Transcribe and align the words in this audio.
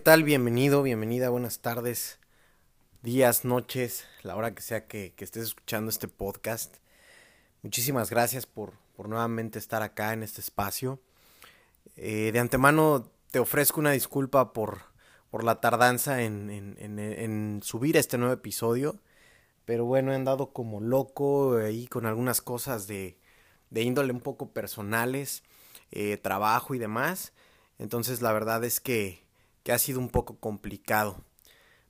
¿qué 0.00 0.04
tal? 0.04 0.24
Bienvenido, 0.24 0.82
bienvenida, 0.82 1.28
buenas 1.28 1.58
tardes, 1.58 2.20
días, 3.02 3.44
noches, 3.44 4.06
la 4.22 4.34
hora 4.34 4.54
que 4.54 4.62
sea 4.62 4.86
que, 4.86 5.12
estés 5.18 5.42
escuchando 5.42 5.90
este 5.90 6.08
podcast. 6.08 6.76
Muchísimas 7.62 8.08
gracias 8.08 8.46
por, 8.46 8.72
nuevamente 8.96 9.58
estar 9.58 9.82
acá 9.82 10.14
en 10.14 10.22
este 10.22 10.40
espacio. 10.40 11.02
Eh, 11.96 12.30
de 12.32 12.38
antemano 12.38 13.10
te 13.30 13.40
ofrezco 13.40 13.78
una 13.78 13.90
disculpa 13.90 14.54
por, 14.54 14.78
por 15.30 15.44
la 15.44 15.60
tardanza 15.60 16.22
en, 16.22 16.48
en, 16.78 17.60
subir 17.62 17.98
este 17.98 18.16
nuevo 18.16 18.32
episodio. 18.32 18.98
Pero 19.66 19.84
bueno, 19.84 20.12
he 20.12 20.14
andado 20.14 20.54
como 20.54 20.80
loco 20.80 21.58
ahí 21.58 21.86
con 21.88 22.06
algunas 22.06 22.40
cosas 22.40 22.86
de, 22.86 23.18
de 23.68 23.82
índole 23.82 24.14
un 24.14 24.22
poco 24.22 24.48
personales, 24.54 25.42
eh, 25.90 26.16
trabajo 26.16 26.74
y 26.74 26.78
demás. 26.78 27.34
Entonces 27.78 28.22
la 28.22 28.32
verdad 28.32 28.64
es 28.64 28.80
que 28.80 29.28
que 29.62 29.72
ha 29.72 29.78
sido 29.78 30.00
un 30.00 30.08
poco 30.08 30.36
complicado. 30.38 31.24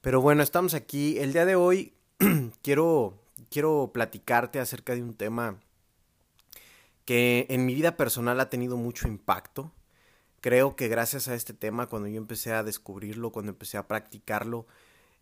Pero 0.00 0.20
bueno, 0.20 0.42
estamos 0.42 0.74
aquí. 0.74 1.18
El 1.18 1.32
día 1.32 1.44
de 1.44 1.56
hoy 1.56 1.94
quiero, 2.62 3.18
quiero 3.50 3.90
platicarte 3.92 4.58
acerca 4.58 4.94
de 4.94 5.02
un 5.02 5.14
tema 5.14 5.60
que 7.04 7.46
en 7.50 7.66
mi 7.66 7.74
vida 7.74 7.96
personal 7.96 8.40
ha 8.40 8.50
tenido 8.50 8.76
mucho 8.76 9.08
impacto. 9.08 9.72
Creo 10.40 10.74
que 10.74 10.88
gracias 10.88 11.28
a 11.28 11.34
este 11.34 11.52
tema, 11.52 11.86
cuando 11.86 12.08
yo 12.08 12.16
empecé 12.16 12.52
a 12.52 12.62
descubrirlo, 12.62 13.30
cuando 13.30 13.52
empecé 13.52 13.76
a 13.76 13.86
practicarlo, 13.86 14.66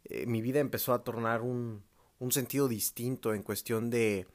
eh, 0.04 0.26
mi 0.26 0.40
vida 0.40 0.60
empezó 0.60 0.92
a 0.94 1.02
tornar 1.02 1.42
un, 1.42 1.82
un 2.18 2.32
sentido 2.32 2.68
distinto 2.68 3.34
en 3.34 3.42
cuestión 3.42 3.90
de, 3.90 4.26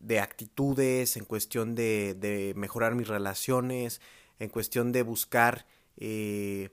de 0.00 0.20
actitudes, 0.20 1.16
en 1.16 1.24
cuestión 1.24 1.74
de, 1.74 2.14
de, 2.14 2.54
mejorar 2.56 2.94
mis 2.94 3.08
relaciones, 3.08 4.00
en 4.38 4.48
cuestión 4.48 4.92
de 4.92 5.02
buscar 5.02 5.66
eh, 5.96 6.70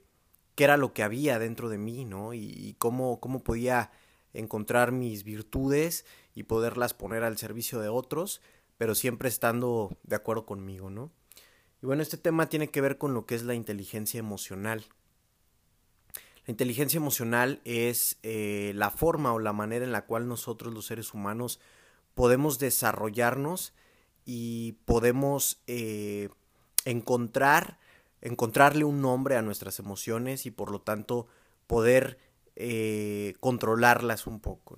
qué 0.54 0.64
era 0.64 0.76
lo 0.76 0.92
que 0.92 1.02
había 1.02 1.38
dentro 1.38 1.68
de 1.68 1.78
mí, 1.78 2.04
¿no? 2.04 2.34
Y, 2.34 2.74
cómo, 2.78 3.20
cómo 3.20 3.42
podía 3.42 3.90
encontrar 4.34 4.92
mis 4.92 5.24
virtudes 5.24 6.04
y 6.34 6.44
poderlas 6.44 6.94
poner 6.94 7.22
al 7.24 7.38
servicio 7.38 7.80
de 7.80 7.88
otros, 7.88 8.40
pero 8.78 8.94
siempre 8.94 9.28
estando 9.28 9.96
de 10.02 10.16
acuerdo 10.16 10.46
conmigo, 10.46 10.90
¿no? 10.90 11.10
Y 11.82 11.86
bueno, 11.86 12.02
este 12.02 12.16
tema 12.16 12.48
tiene 12.48 12.68
que 12.68 12.80
ver 12.80 12.96
con 12.98 13.12
lo 13.14 13.26
que 13.26 13.34
es 13.34 13.42
la 13.42 13.54
inteligencia 13.54 14.18
emocional. 14.18 14.84
La 16.46 16.50
inteligencia 16.50 16.98
emocional 16.98 17.60
es 17.64 18.18
eh, 18.22 18.72
la 18.74 18.90
forma 18.90 19.32
o 19.32 19.38
la 19.38 19.52
manera 19.52 19.84
en 19.84 19.92
la 19.92 20.06
cual 20.06 20.28
nosotros 20.28 20.72
los 20.74 20.86
seres 20.86 21.14
humanos 21.14 21.60
podemos 22.14 22.58
desarrollarnos 22.58 23.74
y 24.24 24.72
podemos 24.84 25.60
eh, 25.66 26.28
encontrar 26.84 27.78
encontrarle 28.22 28.84
un 28.84 29.02
nombre 29.02 29.36
a 29.36 29.42
nuestras 29.42 29.78
emociones 29.78 30.46
y 30.46 30.50
por 30.50 30.70
lo 30.70 30.80
tanto 30.80 31.26
poder 31.66 32.18
eh, 32.56 33.34
controlarlas 33.40 34.26
un 34.26 34.40
poco. 34.40 34.76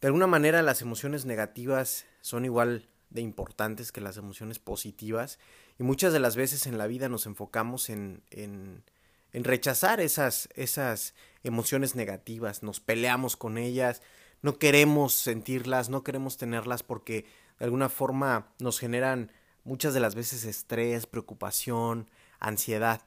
De 0.00 0.06
alguna 0.06 0.26
manera 0.26 0.62
las 0.62 0.82
emociones 0.82 1.24
negativas 1.24 2.06
son 2.20 2.44
igual 2.44 2.88
de 3.10 3.22
importantes 3.22 3.92
que 3.92 4.00
las 4.00 4.16
emociones 4.16 4.58
positivas 4.58 5.38
y 5.78 5.82
muchas 5.82 6.12
de 6.12 6.20
las 6.20 6.36
veces 6.36 6.66
en 6.66 6.78
la 6.78 6.86
vida 6.86 7.08
nos 7.08 7.26
enfocamos 7.26 7.90
en, 7.90 8.22
en, 8.30 8.84
en 9.32 9.44
rechazar 9.44 10.00
esas, 10.00 10.48
esas 10.54 11.14
emociones 11.42 11.94
negativas, 11.94 12.62
nos 12.62 12.80
peleamos 12.80 13.36
con 13.36 13.58
ellas, 13.58 14.02
no 14.42 14.58
queremos 14.58 15.14
sentirlas, 15.14 15.88
no 15.88 16.02
queremos 16.02 16.36
tenerlas 16.36 16.82
porque 16.82 17.26
de 17.58 17.64
alguna 17.64 17.88
forma 17.88 18.52
nos 18.58 18.78
generan 18.78 19.30
muchas 19.64 19.94
de 19.94 20.00
las 20.00 20.14
veces 20.14 20.44
estrés, 20.44 21.06
preocupación, 21.06 22.08
ansiedad. 22.42 23.02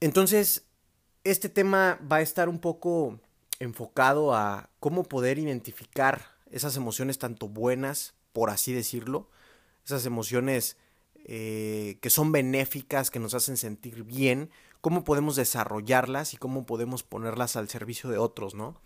Entonces, 0.00 0.66
este 1.24 1.48
tema 1.48 1.98
va 2.10 2.16
a 2.16 2.22
estar 2.22 2.48
un 2.48 2.58
poco 2.58 3.20
enfocado 3.58 4.34
a 4.34 4.70
cómo 4.80 5.04
poder 5.04 5.38
identificar 5.38 6.22
esas 6.50 6.76
emociones 6.76 7.18
tanto 7.18 7.48
buenas, 7.48 8.14
por 8.32 8.50
así 8.50 8.72
decirlo, 8.72 9.30
esas 9.84 10.06
emociones 10.06 10.76
eh, 11.24 11.98
que 12.00 12.10
son 12.10 12.32
benéficas, 12.32 13.10
que 13.10 13.18
nos 13.18 13.34
hacen 13.34 13.56
sentir 13.56 14.04
bien, 14.04 14.50
cómo 14.80 15.04
podemos 15.04 15.36
desarrollarlas 15.36 16.34
y 16.34 16.38
cómo 16.38 16.64
podemos 16.66 17.02
ponerlas 17.02 17.56
al 17.56 17.68
servicio 17.68 18.10
de 18.10 18.18
otros, 18.18 18.54
¿no? 18.54 18.80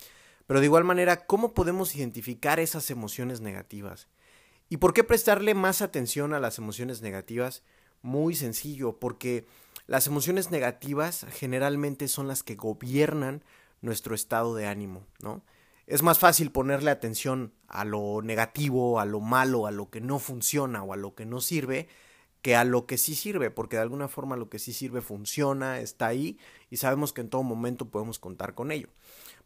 Pero 0.47 0.61
de 0.61 0.67
igual 0.67 0.85
manera, 0.85 1.27
¿cómo 1.27 1.55
podemos 1.55 1.95
identificar 1.95 2.61
esas 2.61 2.91
emociones 2.91 3.41
negativas? 3.41 4.09
¿Y 4.69 4.79
por 4.79 4.93
qué 4.93 5.05
prestarle 5.05 5.55
más 5.55 5.81
atención 5.83 6.35
a 6.35 6.41
las 6.41 6.59
emociones 6.59 7.01
negativas? 7.01 7.63
Muy 8.05 8.35
sencillo, 8.35 8.99
porque 9.01 9.47
las 9.87 10.07
emociones 10.07 10.51
negativas 10.51 11.27
generalmente 11.31 12.07
son 12.07 12.29
las 12.29 12.43
que 12.43 12.55
gobiernan 12.55 13.43
nuestro 13.81 14.15
estado 14.15 14.55
de 14.55 14.67
ánimo, 14.67 15.07
¿no? 15.21 15.43
Es 15.87 16.03
más 16.03 16.19
fácil 16.19 16.51
ponerle 16.51 16.91
atención 16.91 17.53
a 17.67 17.85
lo 17.85 18.23
negativo, 18.23 19.01
a 19.01 19.05
lo 19.05 19.21
malo, 19.21 19.67
a 19.67 19.71
lo 19.71 19.91
que 19.91 20.01
no 20.01 20.19
funciona 20.19 20.83
o 20.83 20.93
a 20.93 20.97
lo 20.97 21.15
que 21.15 21.27
no 21.27 21.41
sirve, 21.41 21.89
que 22.41 22.57
a 22.57 22.65
lo 22.65 22.87
que 22.87 22.99
sí 22.99 23.15
sirve, 23.15 23.51
porque 23.51 23.77
de 23.77 23.83
alguna 23.83 24.09
forma 24.09 24.37
lo 24.37 24.49
que 24.49 24.59
sí 24.59 24.73
sirve 24.73 25.01
funciona, 25.01 25.81
está 25.81 26.07
ahí 26.07 26.39
y 26.71 26.77
sabemos 26.77 27.13
que 27.13 27.23
en 27.23 27.31
todo 27.31 27.43
momento 27.43 27.91
podemos 27.91 28.19
contar 28.19 28.55
con 28.55 28.71
ello. 28.71 28.89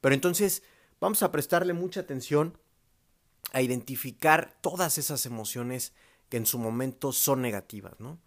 Pero 0.01 0.15
entonces 0.15 0.63
vamos 1.01 1.23
a 1.23 1.31
prestarle 1.31 1.75
mucha 1.75 2.01
atención 2.01 2.59
a 3.53 3.63
identificar 3.63 4.57
todas 4.61 4.99
esas 4.99 5.27
emociones 5.27 5.93
que 6.29 6.37
en 6.37 6.47
su 6.47 6.59
momento 6.59 7.13
son 7.13 7.41
negativas, 7.41 7.99
¿no? 7.99 8.19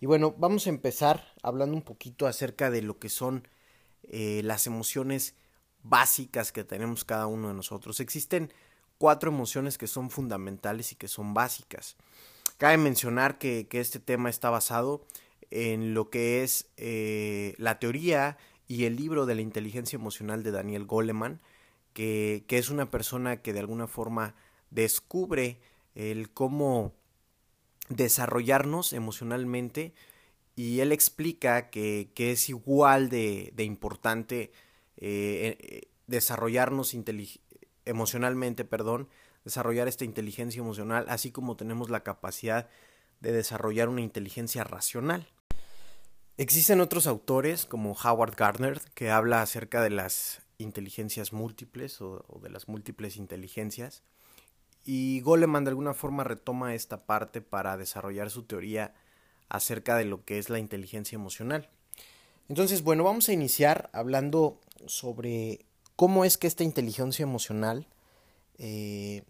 Y 0.00 0.06
bueno, 0.06 0.34
vamos 0.38 0.66
a 0.66 0.70
empezar 0.70 1.34
hablando 1.42 1.76
un 1.76 1.82
poquito 1.82 2.26
acerca 2.26 2.70
de 2.70 2.82
lo 2.82 2.98
que 2.98 3.08
son 3.08 3.48
eh, 4.04 4.42
las 4.44 4.66
emociones 4.66 5.34
básicas 5.82 6.52
que 6.52 6.64
tenemos 6.64 7.04
cada 7.04 7.26
uno 7.26 7.48
de 7.48 7.54
nosotros. 7.54 8.00
Existen 8.00 8.52
cuatro 8.98 9.30
emociones 9.30 9.76
que 9.76 9.86
son 9.86 10.10
fundamentales 10.10 10.92
y 10.92 10.96
que 10.96 11.08
son 11.08 11.34
básicas. 11.34 11.96
Cabe 12.58 12.76
mencionar 12.76 13.38
que, 13.38 13.66
este 13.72 13.98
tema 13.98 14.30
está 14.30 14.50
basado 14.50 15.04
en 15.50 15.94
lo 15.94 16.10
que 16.10 16.42
es 16.42 16.68
eh, 16.76 17.54
la 17.58 17.78
teoría 17.78 18.36
y 18.66 18.84
el 18.84 18.96
libro 18.96 19.26
de 19.26 19.34
la 19.34 19.40
inteligencia 19.40 19.96
emocional 19.96 20.42
de 20.42 20.50
Daniel 20.50 20.84
Goleman, 20.84 21.40
que, 21.92 22.44
que 22.46 22.58
es 22.58 22.70
una 22.70 22.90
persona 22.90 23.42
que 23.42 23.52
de 23.52 23.60
alguna 23.60 23.86
forma 23.86 24.34
descubre 24.70 25.60
el 25.94 26.30
cómo 26.30 26.94
desarrollarnos 27.88 28.92
emocionalmente 28.92 29.94
y 30.56 30.80
él 30.80 30.92
explica 30.92 31.70
que, 31.70 32.10
es 32.16 32.48
igual 32.48 33.08
de, 33.08 33.52
importante 33.58 34.50
eh, 34.96 35.56
eh, 35.60 35.88
desarrollarnos 36.06 36.96
emocionalmente, 37.84 38.64
perdón, 38.64 39.08
desarrollar 39.44 39.86
esta 39.88 40.04
inteligencia 40.04 40.60
emocional, 40.60 41.06
así 41.08 41.30
como 41.30 41.56
tenemos 41.56 41.90
la 41.90 42.02
capacidad 42.02 42.68
de 43.20 43.32
desarrollar 43.32 43.88
una 43.88 44.00
inteligencia 44.00 44.64
racional. 44.64 45.28
Existen 46.36 46.80
otros 46.80 47.06
autores 47.06 47.64
como 47.64 47.92
Howard 47.92 48.34
Gardner 48.36 48.80
que 48.94 49.10
habla 49.10 49.42
acerca 49.42 49.82
de 49.82 49.90
las 49.90 50.42
inteligencias 50.58 51.32
múltiples 51.32 52.00
o 52.00 52.40
de 52.42 52.50
las 52.50 52.68
múltiples 52.68 53.16
inteligencias. 53.16 54.02
Y 54.90 55.20
Goleman 55.20 55.64
de 55.64 55.68
alguna 55.68 55.92
forma 55.92 56.24
retoma 56.24 56.74
esta 56.74 56.96
parte 56.96 57.42
para 57.42 57.76
desarrollar 57.76 58.30
su 58.30 58.44
teoría 58.44 58.94
acerca 59.50 59.98
de 59.98 60.06
lo 60.06 60.24
que 60.24 60.38
es 60.38 60.48
la 60.48 60.58
inteligencia 60.58 61.14
emocional. 61.14 61.68
Entonces, 62.48 62.82
bueno, 62.82 63.04
vamos 63.04 63.28
a 63.28 63.34
iniciar 63.34 63.90
hablando 63.92 64.58
sobre 64.86 65.66
cómo 65.94 66.24
es 66.24 66.38
que 66.38 66.46
esta 66.46 66.64
inteligencia 66.64 67.22
emocional 67.22 67.86
eh, 68.56 69.24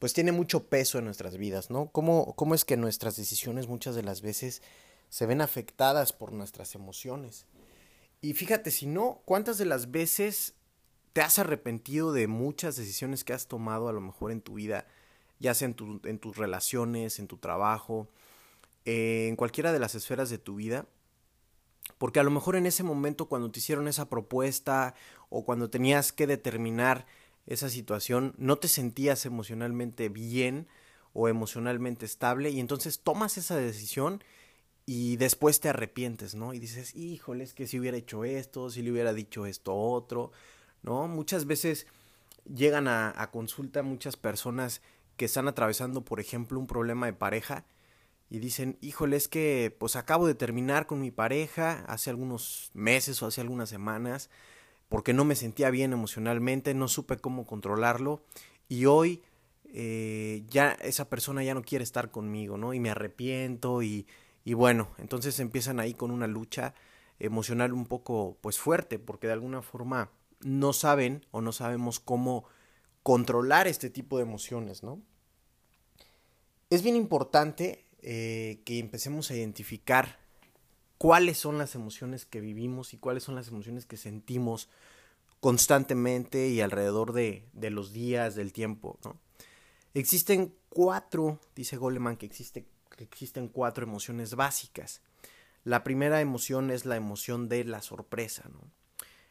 pues 0.00 0.14
tiene 0.14 0.32
mucho 0.32 0.64
peso 0.64 0.98
en 0.98 1.04
nuestras 1.04 1.36
vidas, 1.36 1.70
¿no? 1.70 1.92
¿Cómo, 1.92 2.34
¿Cómo 2.34 2.56
es 2.56 2.64
que 2.64 2.76
nuestras 2.76 3.14
decisiones 3.14 3.68
muchas 3.68 3.94
de 3.94 4.02
las 4.02 4.20
veces 4.20 4.62
se 5.10 5.26
ven 5.26 5.42
afectadas 5.42 6.12
por 6.12 6.32
nuestras 6.32 6.74
emociones? 6.74 7.46
Y 8.20 8.34
fíjate, 8.34 8.72
si 8.72 8.86
no, 8.86 9.22
¿cuántas 9.24 9.58
de 9.58 9.64
las 9.64 9.92
veces 9.92 10.54
te 11.18 11.22
has 11.22 11.40
arrepentido 11.40 12.12
de 12.12 12.28
muchas 12.28 12.76
decisiones 12.76 13.24
que 13.24 13.32
has 13.32 13.48
tomado 13.48 13.88
a 13.88 13.92
lo 13.92 14.00
mejor 14.00 14.30
en 14.30 14.40
tu 14.40 14.54
vida, 14.54 14.86
ya 15.40 15.52
sea 15.52 15.66
en, 15.66 15.74
tus 15.74 16.36
relaciones, 16.36 17.18
en 17.18 17.26
tu 17.26 17.38
trabajo, 17.38 18.08
eh, 18.84 19.26
en 19.28 19.34
cualquiera 19.34 19.72
de 19.72 19.80
las 19.80 19.96
esferas 19.96 20.30
de 20.30 20.38
tu 20.38 20.54
vida. 20.54 20.86
Porque 21.98 22.20
a 22.20 22.22
lo 22.22 22.30
mejor 22.30 22.54
en 22.54 22.66
ese 22.66 22.84
momento 22.84 23.26
cuando 23.26 23.50
te 23.50 23.58
hicieron 23.58 23.88
esa 23.88 24.08
propuesta 24.08 24.94
o 25.28 25.44
cuando 25.44 25.70
tenías 25.70 26.12
que 26.12 26.28
determinar 26.28 27.04
esa 27.46 27.68
situación, 27.68 28.36
no 28.38 28.58
te 28.58 28.68
sentías 28.68 29.26
emocionalmente 29.26 30.08
bien 30.08 30.68
o 31.14 31.26
emocionalmente 31.26 32.06
estable 32.06 32.50
y 32.50 32.60
entonces 32.60 33.00
tomas 33.00 33.38
esa 33.38 33.56
decisión 33.56 34.22
y 34.86 35.16
después 35.16 35.58
te 35.58 35.68
arrepientes, 35.68 36.36
¿no? 36.36 36.54
Y 36.54 36.60
dices, 36.60 36.94
híjole, 36.94 37.42
es 37.42 37.54
que 37.54 37.66
si 37.66 37.80
hubiera 37.80 37.96
hecho 37.96 38.22
esto, 38.22 38.70
si 38.70 38.82
le 38.82 38.92
hubiera 38.92 39.12
dicho 39.12 39.46
esto 39.46 39.74
otro, 39.74 40.30
¿no? 40.82 41.08
Muchas 41.08 41.46
veces 41.46 41.86
llegan 42.52 42.88
a, 42.88 43.28
consulta 43.32 43.82
muchas 43.82 44.16
personas 44.16 44.82
que 45.16 45.24
están 45.24 45.48
atravesando, 45.48 46.04
por 46.04 46.20
ejemplo, 46.20 46.58
un 46.58 46.66
problema 46.66 47.06
de 47.06 47.12
pareja 47.12 47.64
y 48.30 48.38
dicen, 48.38 48.78
híjole, 48.80 49.16
es 49.16 49.28
que 49.28 49.74
pues 49.78 49.96
acabo 49.96 50.26
de 50.26 50.34
terminar 50.34 50.86
con 50.86 51.00
mi 51.00 51.10
pareja 51.10 51.84
hace 51.88 52.10
algunos 52.10 52.70
meses 52.74 53.22
o 53.22 53.26
hace 53.26 53.40
algunas 53.40 53.68
semanas, 53.68 54.30
porque 54.88 55.12
no 55.12 55.24
me 55.24 55.34
sentía 55.34 55.70
bien 55.70 55.92
emocionalmente, 55.92 56.74
no 56.74 56.88
supe 56.88 57.16
cómo 57.16 57.46
controlarlo 57.46 58.22
y 58.68 58.86
hoy 58.86 59.22
eh, 59.64 60.44
ya 60.48 60.72
esa 60.72 61.08
persona 61.08 61.42
ya 61.42 61.54
no 61.54 61.62
quiere 61.62 61.82
estar 61.84 62.10
conmigo, 62.10 62.56
¿no? 62.56 62.72
Y 62.74 62.80
me 62.80 62.90
arrepiento 62.90 63.82
y, 63.82 64.06
y 64.44 64.54
bueno, 64.54 64.88
entonces 64.98 65.40
empiezan 65.40 65.80
ahí 65.80 65.94
con 65.94 66.10
una 66.10 66.26
lucha 66.26 66.74
emocional 67.18 67.72
un 67.72 67.86
poco 67.86 68.38
pues 68.40 68.58
fuerte, 68.58 68.98
porque 68.98 69.26
de 69.26 69.34
alguna 69.34 69.62
forma 69.62 70.10
no 70.40 70.72
saben 70.72 71.26
o 71.30 71.40
no 71.40 71.52
sabemos 71.52 72.00
cómo 72.00 72.44
controlar 73.02 73.66
este 73.66 73.90
tipo 73.90 74.18
de 74.18 74.22
emociones, 74.22 74.82
¿no? 74.82 75.00
Es 76.70 76.82
bien 76.82 76.96
importante 76.96 77.86
eh, 78.02 78.60
que 78.64 78.78
empecemos 78.78 79.30
a 79.30 79.36
identificar 79.36 80.18
cuáles 80.98 81.38
son 81.38 81.58
las 81.58 81.74
emociones 81.74 82.26
que 82.26 82.40
vivimos 82.40 82.92
y 82.92 82.98
cuáles 82.98 83.22
son 83.22 83.34
las 83.34 83.48
emociones 83.48 83.86
que 83.86 83.96
sentimos 83.96 84.68
constantemente 85.40 86.48
y 86.48 86.60
alrededor 86.60 87.12
de, 87.12 87.48
de 87.52 87.70
los 87.70 87.92
días, 87.92 88.34
del 88.34 88.52
tiempo, 88.52 88.98
¿no? 89.04 89.16
Existen 89.94 90.54
cuatro, 90.68 91.40
dice 91.56 91.76
Goleman 91.76 92.16
que, 92.16 92.28
que 92.28 93.04
existen 93.04 93.48
cuatro 93.48 93.84
emociones 93.84 94.34
básicas. 94.34 95.00
La 95.64 95.82
primera 95.82 96.20
emoción 96.20 96.70
es 96.70 96.84
la 96.84 96.96
emoción 96.96 97.48
de 97.48 97.64
la 97.64 97.82
sorpresa, 97.82 98.48
¿no? 98.52 98.60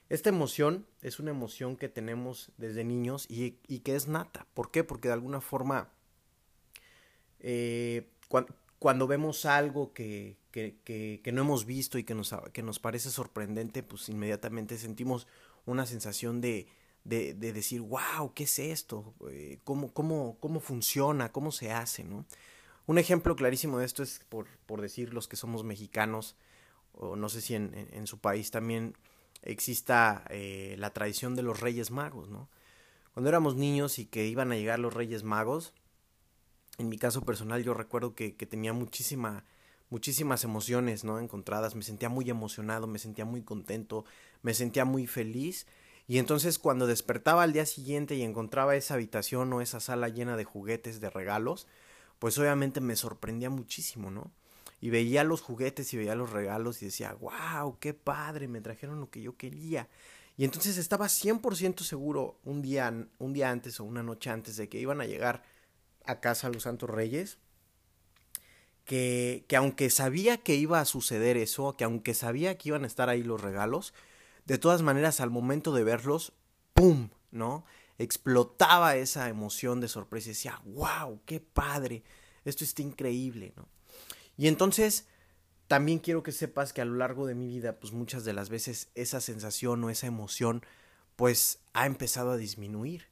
Esta 0.09 0.29
emoción 0.29 0.85
es 1.01 1.19
una 1.19 1.31
emoción 1.31 1.75
que 1.75 1.89
tenemos 1.89 2.51
desde 2.57 2.85
niños 2.85 3.25
y, 3.29 3.51
que 3.51 3.95
es 3.95 4.07
nata. 4.07 4.47
¿Por 4.53 4.71
qué? 4.71 4.83
Porque 4.83 5.09
de 5.09 5.13
alguna 5.13 5.41
forma, 5.41 5.91
eh, 7.39 8.09
cuando, 8.79 9.07
vemos 9.07 9.45
algo 9.45 9.91
que, 9.91 10.37
no 11.33 11.41
hemos 11.41 11.65
visto 11.65 11.97
y 11.97 12.05
que 12.05 12.15
nos, 12.15 12.79
parece 12.79 13.09
sorprendente, 13.09 13.83
pues 13.83 14.07
inmediatamente 14.07 14.77
sentimos 14.77 15.27
una 15.65 15.85
sensación 15.85 16.39
de, 16.39 16.67
de, 17.03 17.33
decir, 17.33 17.81
wow, 17.81 18.33
¿qué 18.33 18.45
es 18.45 18.59
esto? 18.59 19.13
Eh, 19.29 19.59
¿Cómo, 19.65 20.31
funciona? 20.61 21.33
¿Cómo 21.33 21.51
se 21.51 21.73
hace? 21.73 22.05
Un 22.85 22.97
ejemplo 22.97 23.35
clarísimo 23.35 23.79
de 23.79 23.85
esto 23.85 24.03
es 24.03 24.21
por, 24.29 24.47
decir 24.81 25.13
los 25.13 25.27
que 25.27 25.35
somos 25.35 25.65
mexicanos, 25.65 26.37
o 26.93 27.17
no 27.17 27.27
sé 27.27 27.41
si 27.41 27.55
en 27.55 28.07
su 28.07 28.19
país 28.19 28.51
también 28.51 28.95
exista 29.47 30.25
eh, 30.29 30.75
la 30.77 30.91
tradición 30.91 31.35
de 31.35 31.41
los 31.41 31.59
Reyes 31.59 31.89
Magos, 31.89 32.29
¿no? 32.29 32.49
Cuando 33.13 33.29
éramos 33.29 33.55
niños 33.55 33.97
y 33.97 34.05
que 34.05 34.27
iban 34.27 34.51
a 34.51 34.55
llegar 34.55 34.77
los 34.77 34.93
Reyes 34.93 35.23
Magos, 35.23 35.73
en 36.77 36.89
mi 36.89 36.97
caso 36.97 37.21
personal 37.21 37.63
yo 37.63 37.73
recuerdo 37.73 38.13
que, 38.13 38.35
que 38.35 38.45
tenía 38.45 38.73
muchísima, 38.73 39.45
muchísimas 39.89 40.43
emociones, 40.43 41.03
¿no? 41.03 41.19
Encontradas, 41.19 41.75
me 41.75 41.81
sentía 41.81 42.09
muy 42.09 42.29
emocionado, 42.29 42.85
me 42.85 42.99
sentía 42.99 43.25
muy 43.25 43.41
contento, 43.41 44.05
me 44.43 44.53
sentía 44.53 44.85
muy 44.85 45.07
feliz. 45.07 45.65
Y 46.07 46.19
entonces 46.19 46.59
cuando 46.59 46.85
despertaba 46.85 47.43
al 47.43 47.53
día 47.53 47.65
siguiente 47.65 48.15
y 48.15 48.23
encontraba 48.23 48.75
esa 48.75 48.93
habitación 48.93 49.51
o 49.53 49.61
esa 49.61 49.79
sala 49.79 50.09
llena 50.09 50.37
de 50.37 50.43
juguetes, 50.43 50.99
de 50.99 51.09
regalos, 51.09 51.67
pues 52.19 52.37
obviamente 52.37 52.81
me 52.81 52.95
sorprendía 52.95 53.49
muchísimo, 53.49 54.11
¿no? 54.11 54.31
Y 54.79 54.89
veía 54.89 55.23
los 55.23 55.41
juguetes 55.41 55.93
y 55.93 55.97
veía 55.97 56.15
los 56.15 56.31
regalos 56.31 56.81
y 56.81 56.85
decía, 56.85 57.13
wow, 57.13 57.77
qué 57.79 57.93
padre, 57.93 58.47
me 58.47 58.61
trajeron 58.61 58.99
lo 58.99 59.09
que 59.09 59.21
yo 59.21 59.35
quería. 59.35 59.87
Y 60.37 60.43
entonces 60.43 60.77
estaba 60.77 61.07
100% 61.07 61.79
seguro 61.79 62.39
un 62.43 62.61
día, 62.61 63.07
un 63.17 63.33
día 63.33 63.49
antes 63.49 63.79
o 63.79 63.83
una 63.83 64.03
noche 64.03 64.29
antes 64.29 64.55
de 64.55 64.69
que 64.69 64.79
iban 64.79 65.01
a 65.01 65.05
llegar 65.05 65.43
a 66.05 66.19
casa 66.19 66.49
los 66.49 66.63
Santos 66.63 66.89
Reyes, 66.89 67.39
que, 68.85 69.45
que 69.47 69.55
aunque 69.55 69.89
sabía 69.89 70.37
que 70.37 70.55
iba 70.55 70.79
a 70.79 70.85
suceder 70.85 71.37
eso, 71.37 71.75
que 71.75 71.83
aunque 71.83 72.13
sabía 72.13 72.57
que 72.57 72.69
iban 72.69 72.83
a 72.83 72.87
estar 72.87 73.09
ahí 73.09 73.23
los 73.23 73.41
regalos, 73.41 73.93
de 74.45 74.59
todas 74.59 74.83
maneras 74.83 75.19
al 75.19 75.31
momento 75.31 75.73
de 75.73 75.83
verlos, 75.83 76.33
¡pum! 76.73 77.09
¿No? 77.31 77.65
Explotaba 77.97 78.95
esa 78.95 79.27
emoción 79.27 79.81
de 79.81 79.87
sorpresa 79.87 80.29
y 80.29 80.33
decía, 80.33 80.61
wow, 80.65 81.19
qué 81.25 81.39
padre, 81.39 82.03
esto 82.45 82.63
está 82.63 82.83
increíble, 82.83 83.53
¿no? 83.57 83.67
Y 84.37 84.47
entonces, 84.47 85.07
también 85.67 85.99
quiero 85.99 86.23
que 86.23 86.31
sepas 86.31 86.71
que 86.71 86.81
a 86.81 86.85
lo 86.85 86.95
largo 86.95 87.25
de 87.25 87.35
mi 87.35 87.47
vida, 87.47 87.79
pues 87.79 87.91
muchas 87.91 88.23
de 88.23 88.33
las 88.33 88.49
veces 88.49 88.89
esa 88.95 89.19
sensación 89.19 89.83
o 89.83 89.89
esa 89.89 90.07
emoción, 90.07 90.63
pues 91.15 91.59
ha 91.73 91.85
empezado 91.85 92.31
a 92.31 92.37
disminuir, 92.37 93.07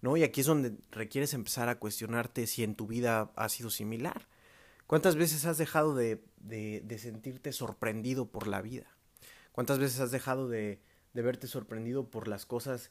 ¿no? 0.00 0.16
Y 0.16 0.22
aquí 0.22 0.40
es 0.40 0.46
donde 0.46 0.76
requieres 0.90 1.34
empezar 1.34 1.68
a 1.68 1.78
cuestionarte 1.78 2.46
si 2.46 2.62
en 2.62 2.76
tu 2.76 2.86
vida 2.86 3.32
ha 3.36 3.48
sido 3.48 3.68
similar. 3.68 4.28
¿Cuántas 4.86 5.16
veces 5.16 5.44
has 5.44 5.58
dejado 5.58 5.94
de, 5.94 6.24
de, 6.38 6.98
sentirte 6.98 7.52
sorprendido 7.52 8.30
por 8.30 8.46
la 8.46 8.62
vida? 8.62 8.86
¿Cuántas 9.52 9.78
veces 9.78 10.00
has 10.00 10.10
dejado 10.10 10.48
de, 10.48 10.80
de 11.12 11.22
verte 11.22 11.46
sorprendido 11.46 12.08
por 12.08 12.26
las 12.26 12.46
cosas 12.46 12.90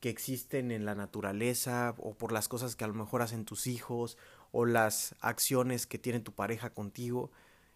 que 0.00 0.08
existen 0.08 0.70
en 0.70 0.86
la 0.86 0.94
naturaleza 0.94 1.94
o 1.98 2.14
por 2.14 2.32
las 2.32 2.48
cosas 2.48 2.74
que 2.74 2.84
a 2.84 2.88
lo 2.88 2.94
mejor 2.94 3.20
hacen 3.20 3.44
tus 3.44 3.66
hijos 3.66 4.16
o 4.58 4.64
las 4.64 5.14
acciones 5.20 5.86
que 5.86 5.98
tiene 5.98 6.18
tu 6.20 6.32
pareja 6.32 6.70
contigo. 6.70 7.30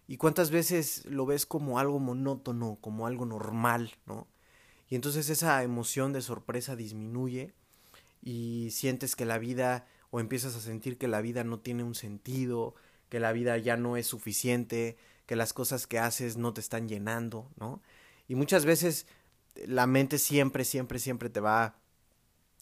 Y 0.09 0.17
cuántas 0.17 0.50
veces 0.50 1.05
lo 1.05 1.27
ves 1.27 1.44
como 1.44 1.79
algo 1.79 1.99
monótono, 1.99 2.79
como 2.81 3.06
algo 3.06 3.27
normal, 3.27 3.93
¿no? 4.06 4.27
Y 4.88 4.94
entonces 4.94 5.29
esa 5.29 5.62
emoción 5.62 6.15
de 6.15 6.23
sorpresa 6.23 6.77
disminuye 6.77 7.53
y 8.23 8.71
sientes 8.71 9.15
que 9.15 9.27
la 9.27 9.37
vida 9.37 9.87
o 10.11 10.21
empiezas 10.21 10.56
a 10.56 10.61
sentir 10.61 10.97
que 10.97 11.06
la 11.06 11.21
vida 11.21 11.44
no 11.44 11.61
tiene 11.61 11.85
un 11.85 11.94
sentido, 11.94 12.75
que 13.11 13.21
la 13.21 13.32
vida 13.32 13.59
ya 13.59 13.77
no 13.77 13.99
es 13.99 14.06
suficiente, 14.06 14.97
que 15.27 15.37
las 15.37 15.53
cosas 15.53 15.87
que 15.87 15.99
haces 15.99 16.38
no 16.38 16.55
te 16.55 16.62
están 16.62 16.88
llenando, 16.88 17.50
¿no? 17.59 17.82
Y 18.27 18.37
muchas 18.37 18.65
veces 18.65 19.06
la 19.67 19.87
mente 19.87 20.17
siempre, 20.17 20.65
siempre, 20.65 20.99
siempre 20.99 21.29
te 21.29 21.41
va 21.41 21.62
a 21.62 21.75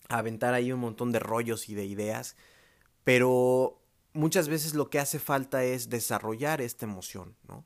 aventar 0.09 0.55
ahí 0.55 0.73
un 0.73 0.81
montón 0.81 1.13
de 1.13 1.21
rollos 1.21 1.69
y 1.69 1.77
de 1.77 1.85
ideas, 1.85 2.35
pero 3.05 3.79
muchas 4.19 4.49
veces 4.49 4.75
lo 4.75 4.91
que 4.91 4.99
hace 4.99 5.21
falta 5.21 5.63
es 5.63 5.89
desarrollar 5.89 6.61
esta 6.61 6.85
emoción, 6.85 7.37
¿no? 7.47 7.65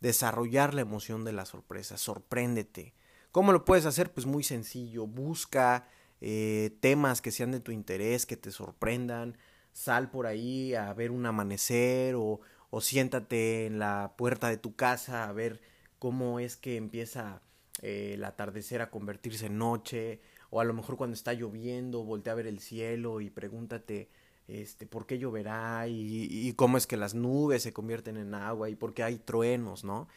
Desarrollar 0.00 0.74
la 0.74 0.80
emoción 0.80 1.24
de 1.24 1.32
la 1.32 1.44
sorpresa, 1.44 1.96
sorpréndete. 1.96 2.92
¿Cómo 3.30 3.52
lo 3.52 3.64
puedes 3.64 3.86
hacer? 3.86 4.12
Pues 4.12 4.26
muy 4.26 4.42
sencillo, 4.42 5.06
busca 5.06 5.88
eh, 6.20 6.76
temas 6.80 7.22
que 7.22 7.30
sean 7.30 7.52
de 7.52 7.60
tu 7.60 7.70
interés, 7.70 8.26
que 8.26 8.36
te 8.36 8.50
sorprendan, 8.50 9.38
sal 9.72 10.10
por 10.10 10.26
ahí 10.26 10.74
a 10.74 10.92
ver 10.92 11.12
un 11.12 11.24
amanecer 11.24 12.16
o, 12.16 12.40
o 12.70 12.80
siéntate 12.80 13.66
en 13.66 13.78
la 13.78 14.14
puerta 14.18 14.48
de 14.48 14.56
tu 14.56 14.74
casa 14.74 15.28
a 15.28 15.32
ver 15.32 15.60
cómo 16.00 16.40
es 16.40 16.56
que 16.56 16.76
empieza 16.76 17.42
eh, 17.80 18.14
el 18.14 18.24
atardecer 18.24 18.82
a 18.82 18.90
convertirse 18.90 19.46
en 19.46 19.58
noche, 19.58 20.20
o 20.50 20.60
a 20.60 20.64
lo 20.64 20.74
mejor 20.74 20.96
cuando 20.96 21.14
está 21.14 21.32
lloviendo, 21.32 22.02
voltea 22.02 22.32
a 22.32 22.36
ver 22.36 22.48
el 22.48 22.58
cielo 22.58 23.20
y 23.20 23.30
pregúntate 23.30 24.10
este, 24.48 24.86
por 24.86 25.06
qué 25.06 25.18
lloverá 25.18 25.86
y, 25.88 26.26
y, 26.30 26.52
cómo 26.54 26.76
es 26.76 26.86
que 26.86 26.96
las 26.96 27.14
nubes 27.14 27.62
se 27.62 27.72
convierten 27.72 28.16
en 28.16 28.34
agua 28.34 28.68
y 28.68 28.74
por 28.74 28.94
qué 28.94 29.02
hay 29.02 29.18
truenos, 29.18 29.84
¿no? 29.84 30.08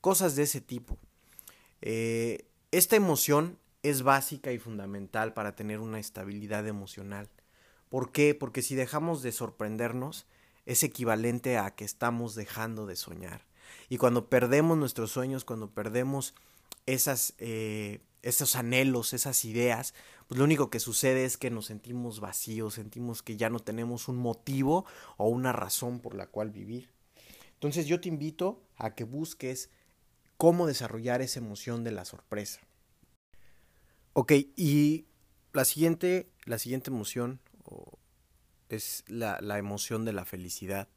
Cosas 0.00 0.36
de 0.36 0.42
ese 0.42 0.60
tipo. 0.60 0.98
Eh, 1.80 2.46
esta 2.70 2.96
emoción 2.96 3.58
es 3.82 4.02
básica 4.02 4.52
y 4.52 4.58
fundamental 4.58 5.32
para 5.32 5.54
tener 5.54 5.80
una 5.80 5.98
estabilidad 5.98 6.66
emocional. 6.66 7.28
¿Por 7.88 8.12
qué? 8.12 8.34
Porque 8.34 8.62
si 8.62 8.74
dejamos 8.74 9.22
de 9.22 9.32
sorprendernos, 9.32 10.26
es 10.66 10.82
equivalente 10.82 11.56
a 11.56 11.70
que 11.74 11.84
estamos 11.84 12.34
dejando 12.34 12.86
de 12.86 12.96
soñar. 12.96 13.46
Y 13.88 13.96
cuando 13.96 14.28
perdemos 14.28 14.76
nuestros 14.76 15.10
sueños, 15.10 15.44
cuando 15.44 15.70
perdemos 15.70 16.34
esas, 16.86 17.34
eh, 17.38 18.00
esos 18.22 18.56
anhelos, 18.56 19.14
esas 19.14 19.44
ideas, 19.44 19.94
pues 20.28 20.38
lo 20.38 20.44
único 20.44 20.68
que 20.68 20.78
sucede 20.78 21.24
es 21.24 21.38
que 21.38 21.50
nos 21.50 21.66
sentimos 21.66 22.20
vacíos, 22.20 22.74
sentimos 22.74 23.22
que 23.22 23.38
ya 23.38 23.48
no 23.48 23.60
tenemos 23.60 24.08
un 24.08 24.18
motivo 24.18 24.84
o 25.16 25.28
una 25.28 25.52
razón 25.52 26.00
por 26.00 26.14
la 26.14 26.26
cual 26.26 26.50
vivir. 26.50 26.90
Entonces 27.54 27.86
yo 27.86 27.98
te 27.98 28.08
invito 28.08 28.62
a 28.76 28.94
que 28.94 29.04
busques 29.04 29.70
cómo 30.36 30.66
desarrollar 30.66 31.22
esa 31.22 31.40
emoción 31.40 31.82
de 31.82 31.92
la 31.92 32.04
sorpresa. 32.04 32.60
Ok, 34.12 34.32
y 34.54 35.06
la 35.54 35.64
siguiente, 35.64 36.30
la 36.44 36.58
siguiente 36.58 36.90
emoción 36.90 37.40
es 38.68 39.04
la, 39.06 39.40
la 39.40 39.56
emoción 39.56 40.04
de 40.04 40.12
la 40.12 40.26
felicidad. 40.26 40.88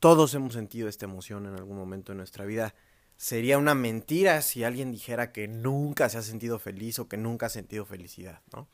Todos 0.00 0.32
hemos 0.32 0.54
sentido 0.54 0.88
esta 0.88 1.04
emoción 1.04 1.44
en 1.44 1.54
algún 1.54 1.76
momento 1.76 2.12
de 2.12 2.16
nuestra 2.16 2.46
vida 2.46 2.74
sería 3.18 3.58
una 3.58 3.74
mentira 3.74 4.40
si 4.42 4.62
alguien 4.62 4.92
dijera 4.92 5.32
que 5.32 5.48
nunca 5.48 6.08
se 6.08 6.18
ha 6.18 6.22
sentido 6.22 6.58
feliz 6.60 7.00
o 7.00 7.08
que 7.08 7.16
nunca 7.16 7.46
ha 7.46 7.50
sentido 7.50 7.84
felicidad, 7.84 8.40
¿no? 8.54 8.68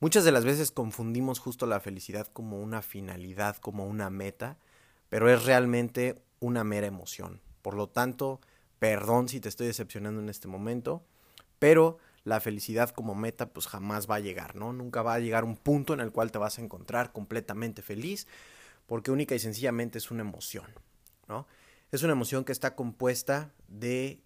Muchas 0.00 0.24
de 0.24 0.32
las 0.32 0.44
veces 0.44 0.72
confundimos 0.72 1.38
justo 1.38 1.66
la 1.66 1.80
felicidad 1.80 2.26
como 2.26 2.60
una 2.60 2.82
finalidad, 2.82 3.58
como 3.58 3.86
una 3.86 4.10
meta, 4.10 4.58
pero 5.10 5.30
es 5.30 5.44
realmente 5.44 6.22
una 6.40 6.64
mera 6.64 6.86
emoción. 6.86 7.40
Por 7.60 7.74
lo 7.74 7.88
tanto, 7.88 8.40
perdón 8.78 9.28
si 9.28 9.38
te 9.38 9.50
estoy 9.50 9.66
decepcionando 9.66 10.20
en 10.20 10.30
este 10.30 10.48
momento, 10.48 11.04
pero 11.58 11.98
la 12.24 12.40
felicidad 12.40 12.88
como 12.90 13.14
meta 13.14 13.50
pues 13.50 13.66
jamás 13.66 14.10
va 14.10 14.16
a 14.16 14.20
llegar, 14.20 14.56
¿no? 14.56 14.72
Nunca 14.72 15.02
va 15.02 15.14
a 15.14 15.20
llegar 15.20 15.44
un 15.44 15.56
punto 15.56 15.92
en 15.92 16.00
el 16.00 16.10
cual 16.10 16.32
te 16.32 16.38
vas 16.38 16.58
a 16.58 16.62
encontrar 16.62 17.12
completamente 17.12 17.82
feliz, 17.82 18.26
porque 18.86 19.10
única 19.10 19.34
y 19.34 19.38
sencillamente 19.38 19.98
es 19.98 20.10
una 20.10 20.22
emoción, 20.22 20.66
¿no? 21.28 21.46
Es 21.92 22.02
una 22.02 22.12
emoción 22.12 22.44
que 22.44 22.52
está 22.52 22.74
compuesta 22.74 23.52
de 23.78 24.22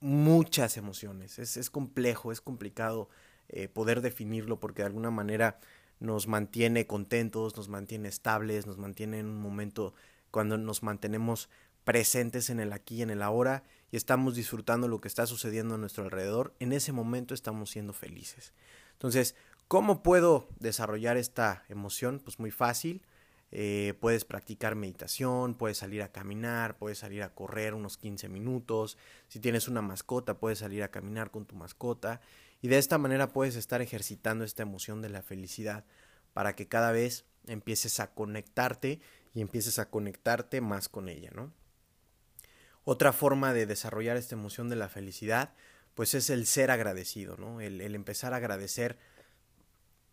muchas 0.00 0.76
emociones. 0.76 1.38
Es, 1.38 1.70
complejo, 1.70 2.32
es 2.32 2.40
complicado 2.40 3.08
eh, 3.48 3.68
poder 3.68 4.00
definirlo 4.00 4.58
porque 4.58 4.82
de 4.82 4.86
alguna 4.86 5.10
manera 5.10 5.60
nos 5.98 6.26
mantiene 6.26 6.86
contentos, 6.86 7.56
nos 7.56 7.68
mantiene 7.68 8.08
estables, 8.08 8.66
nos 8.66 8.78
mantiene 8.78 9.18
en 9.18 9.26
un 9.26 9.40
momento 9.40 9.94
cuando 10.30 10.56
nos 10.56 10.82
mantenemos 10.82 11.50
presentes 11.84 12.50
en 12.50 12.60
el 12.60 12.72
aquí 12.72 12.96
y 12.96 13.02
en 13.02 13.10
el 13.10 13.22
ahora 13.22 13.64
y 13.90 13.96
estamos 13.96 14.34
disfrutando 14.34 14.88
lo 14.88 15.00
que 15.00 15.08
está 15.08 15.26
sucediendo 15.26 15.74
a 15.74 15.78
nuestro 15.78 16.04
alrededor, 16.04 16.54
en 16.60 16.72
ese 16.72 16.92
momento 16.92 17.34
estamos 17.34 17.70
siendo 17.70 17.92
felices. 17.92 18.54
Entonces, 18.92 19.34
¿cómo 19.68 20.02
puedo 20.02 20.48
desarrollar 20.58 21.16
esta 21.16 21.64
emoción? 21.68 22.20
Pues 22.20 22.38
muy 22.38 22.50
fácil. 22.50 23.02
Eh, 23.52 23.94
puedes 24.00 24.24
practicar 24.24 24.76
meditación, 24.76 25.54
puedes 25.54 25.78
salir 25.78 26.02
a 26.02 26.12
caminar, 26.12 26.78
puedes 26.78 26.98
salir 26.98 27.22
a 27.22 27.34
correr 27.34 27.74
unos 27.74 27.96
15 27.96 28.28
minutos. 28.28 28.96
Si 29.28 29.40
tienes 29.40 29.68
una 29.68 29.82
mascota, 29.82 30.38
puedes 30.38 30.60
salir 30.60 30.82
a 30.82 30.90
caminar 30.90 31.30
con 31.30 31.46
tu 31.46 31.56
mascota. 31.56 32.20
Y 32.62 32.68
de 32.68 32.78
esta 32.78 32.98
manera 32.98 33.32
puedes 33.32 33.56
estar 33.56 33.82
ejercitando 33.82 34.44
esta 34.44 34.62
emoción 34.62 35.02
de 35.02 35.08
la 35.08 35.22
felicidad 35.22 35.84
para 36.32 36.54
que 36.54 36.68
cada 36.68 36.92
vez 36.92 37.24
empieces 37.46 38.00
a 38.00 38.12
conectarte 38.12 39.00
y 39.34 39.40
empieces 39.40 39.78
a 39.78 39.90
conectarte 39.90 40.60
más 40.60 40.88
con 40.88 41.08
ella, 41.08 41.30
¿no? 41.34 41.52
Otra 42.84 43.12
forma 43.12 43.52
de 43.52 43.66
desarrollar 43.66 44.16
esta 44.16 44.34
emoción 44.34 44.68
de 44.68 44.76
la 44.76 44.88
felicidad, 44.88 45.52
pues 45.94 46.14
es 46.14 46.30
el 46.30 46.46
ser 46.46 46.70
agradecido, 46.70 47.36
¿no? 47.36 47.60
El, 47.60 47.80
empezar 47.94 48.32
a 48.32 48.36
agradecer 48.36 48.98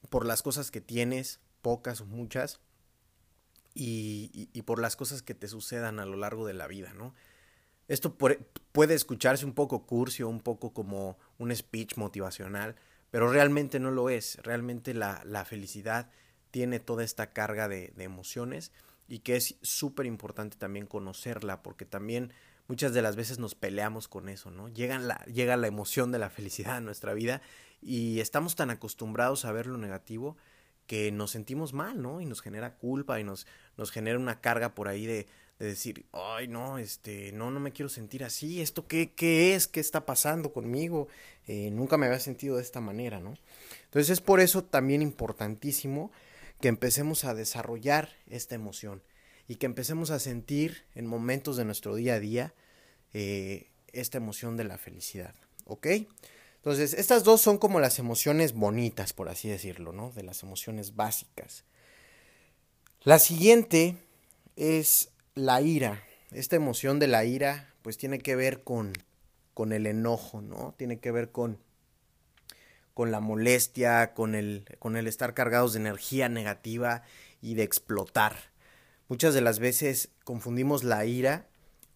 por 0.10 0.26
las 0.26 0.42
cosas 0.42 0.70
que 0.70 0.82
tienes, 0.82 1.40
pocas 1.62 2.02
o 2.02 2.06
muchas, 2.06 2.60
y, 3.80 4.62
por 4.64 4.80
las 4.80 4.96
cosas 4.96 5.22
que 5.22 5.36
te 5.36 5.48
sucedan 5.48 6.00
a 6.00 6.06
lo 6.06 6.18
largo 6.18 6.48
de 6.48 6.54
la 6.54 6.68
vida, 6.68 6.94
¿no? 6.94 7.14
Esto 7.88 8.18
puede 8.18 8.94
escucharse 8.94 9.46
un 9.46 9.54
poco 9.54 9.86
curcio, 9.86 10.28
un 10.28 10.42
poco 10.42 10.74
como 10.74 11.18
un 11.38 11.56
speech 11.56 11.96
motivacional, 11.96 12.76
pero 13.12 13.32
realmente 13.32 13.80
no 13.80 13.92
lo 13.92 14.10
es. 14.10 14.38
Realmente 14.44 14.94
la, 14.94 15.22
la 15.24 15.46
felicidad 15.46 16.10
tiene 16.52 16.80
toda 16.80 17.04
esta 17.04 17.32
carga 17.32 17.70
de, 17.70 17.94
de 17.96 18.04
emociones 18.04 18.72
y 19.08 19.20
que 19.20 19.38
es 19.38 19.56
súper 19.62 20.06
importante 20.06 20.58
también 20.58 20.86
conocerla, 20.86 21.64
porque 21.64 21.86
también 21.86 22.34
muchas 22.68 22.94
de 22.94 23.02
las 23.02 23.16
veces 23.16 23.40
nos 23.40 23.56
peleamos 23.56 24.10
con 24.10 24.28
eso, 24.28 24.52
¿no? 24.52 24.68
Llega 24.68 25.00
la, 25.00 25.24
llega 25.26 25.56
la 25.56 25.68
emoción 25.68 26.12
de 26.12 26.20
la 26.20 26.30
felicidad 26.30 26.80
en 26.80 26.86
nuestra 26.86 27.14
vida 27.14 27.42
y 27.82 28.20
estamos 28.20 28.56
tan 28.56 28.70
acostumbrados 28.70 29.46
a 29.46 29.52
ver 29.54 29.68
lo 29.68 29.78
negativo 29.78 30.36
que 30.88 31.12
nos 31.12 31.32
sentimos 31.32 31.74
mal, 31.74 32.02
¿no? 32.02 32.22
Y 32.22 32.26
nos 32.26 32.42
genera 32.42 32.76
culpa 32.76 33.20
y 33.20 33.24
nos, 33.24 33.46
nos 33.78 33.92
genera 33.92 34.18
una 34.18 34.42
carga 34.42 34.74
por 34.74 34.88
ahí 34.88 35.06
de, 35.06 35.28
de 35.60 35.66
decir, 35.66 36.06
ay, 36.12 36.48
no, 36.48 36.78
este, 36.78 37.32
no, 37.32 37.52
no 37.52 37.60
me 37.60 37.72
quiero 37.72 37.90
sentir 37.90 38.24
así, 38.24 38.62
esto 38.62 38.88
qué, 38.88 39.14
qué 39.14 39.56
es, 39.56 39.68
qué 39.68 39.80
está 39.80 40.06
pasando 40.06 40.54
conmigo, 40.54 41.08
eh, 41.48 41.72
nunca 41.72 41.98
me 41.98 42.06
había 42.06 42.20
sentido 42.20 42.58
de 42.58 42.62
esta 42.62 42.80
manera, 42.80 43.20
¿no? 43.20 43.36
Entonces 43.86 44.10
es 44.12 44.22
por 44.22 44.40
eso 44.40 44.64
también 44.64 45.02
importantísimo 45.02 46.12
que 46.62 46.68
empecemos 46.68 47.24
a 47.24 47.34
desarrollar 47.34 48.10
esta 48.28 48.56
emoción 48.56 49.02
y 49.48 49.56
que 49.56 49.66
empecemos 49.66 50.12
a 50.12 50.20
sentir 50.20 50.84
en 50.94 51.08
momentos 51.08 51.58
de 51.58 51.66
nuestro 51.66 51.96
día 51.96 52.16
a 52.16 52.20
día 52.20 52.54
eh, 53.14 53.70
esta 53.94 54.18
emoción 54.18 54.58
de 54.58 54.66
la 54.66 54.78
felicidad, 54.78 55.34
¿ok? 55.66 55.88
Entonces, 56.68 57.00
estas 57.00 57.24
dos 57.24 57.40
son 57.40 57.60
como 57.60 57.80
las 57.80 57.98
emociones 57.98 58.52
bonitas, 58.52 59.14
por 59.14 59.30
así 59.30 59.48
decirlo, 59.48 59.94
¿no? 59.94 60.12
De 60.12 60.22
las 60.22 60.44
emociones 60.44 60.98
básicas. 60.98 61.64
La 63.04 63.20
siguiente 63.20 63.96
es 64.58 65.12
la 65.34 65.62
ira, 65.62 66.04
esta 66.32 66.58
emoción 66.58 67.00
de 67.00 67.08
la 67.08 67.24
ira, 67.24 67.74
pues 67.84 67.98
tiene 67.98 68.20
que 68.20 68.36
ver 68.36 68.66
con, 68.66 68.92
con 69.54 69.72
el 69.72 69.88
enojo, 69.88 70.42
¿no? 70.42 70.76
Tiene 70.78 71.00
que 71.00 71.10
ver 71.10 71.32
con, 71.32 71.58
con 72.94 73.12
la 73.12 73.22
molestia, 73.22 74.14
con 74.14 74.36
el, 74.36 74.66
con 74.78 74.98
el 74.98 75.08
estar 75.08 75.34
cargados 75.34 75.72
de 75.72 75.80
energía 75.80 76.28
negativa 76.28 77.04
y 77.42 77.54
de 77.54 77.64
explotar. 77.64 78.36
Muchas 79.08 79.34
de 79.34 79.40
las 79.40 79.60
veces 79.60 80.10
confundimos 80.26 80.84
la 80.84 81.06
ira 81.06 81.48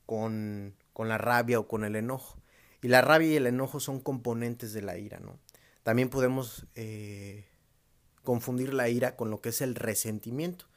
con, 0.05 0.77
con 0.93 1.09
la 1.09 1.17
rabia 1.17 1.59
o 1.59 1.67
con 1.67 1.83
el 1.83 1.97
enojo. 1.97 2.40
Y 2.81 2.87
la 2.87 3.01
rabia 3.01 3.31
y 3.31 3.35
el 3.35 3.47
enojo 3.47 3.79
son 3.79 3.99
componentes 3.99 4.73
de 4.73 4.81
la 4.81 4.97
ira, 4.97 5.19
¿no? 5.19 5.39
También 5.83 6.09
podemos 6.09 6.65
eh, 6.75 7.45
confundir 8.23 8.73
la 8.73 8.89
ira 8.89 9.15
con 9.15 9.29
lo 9.29 9.41
que 9.41 9.49
es 9.49 9.61
el 9.61 9.75
resentimiento 9.75 10.71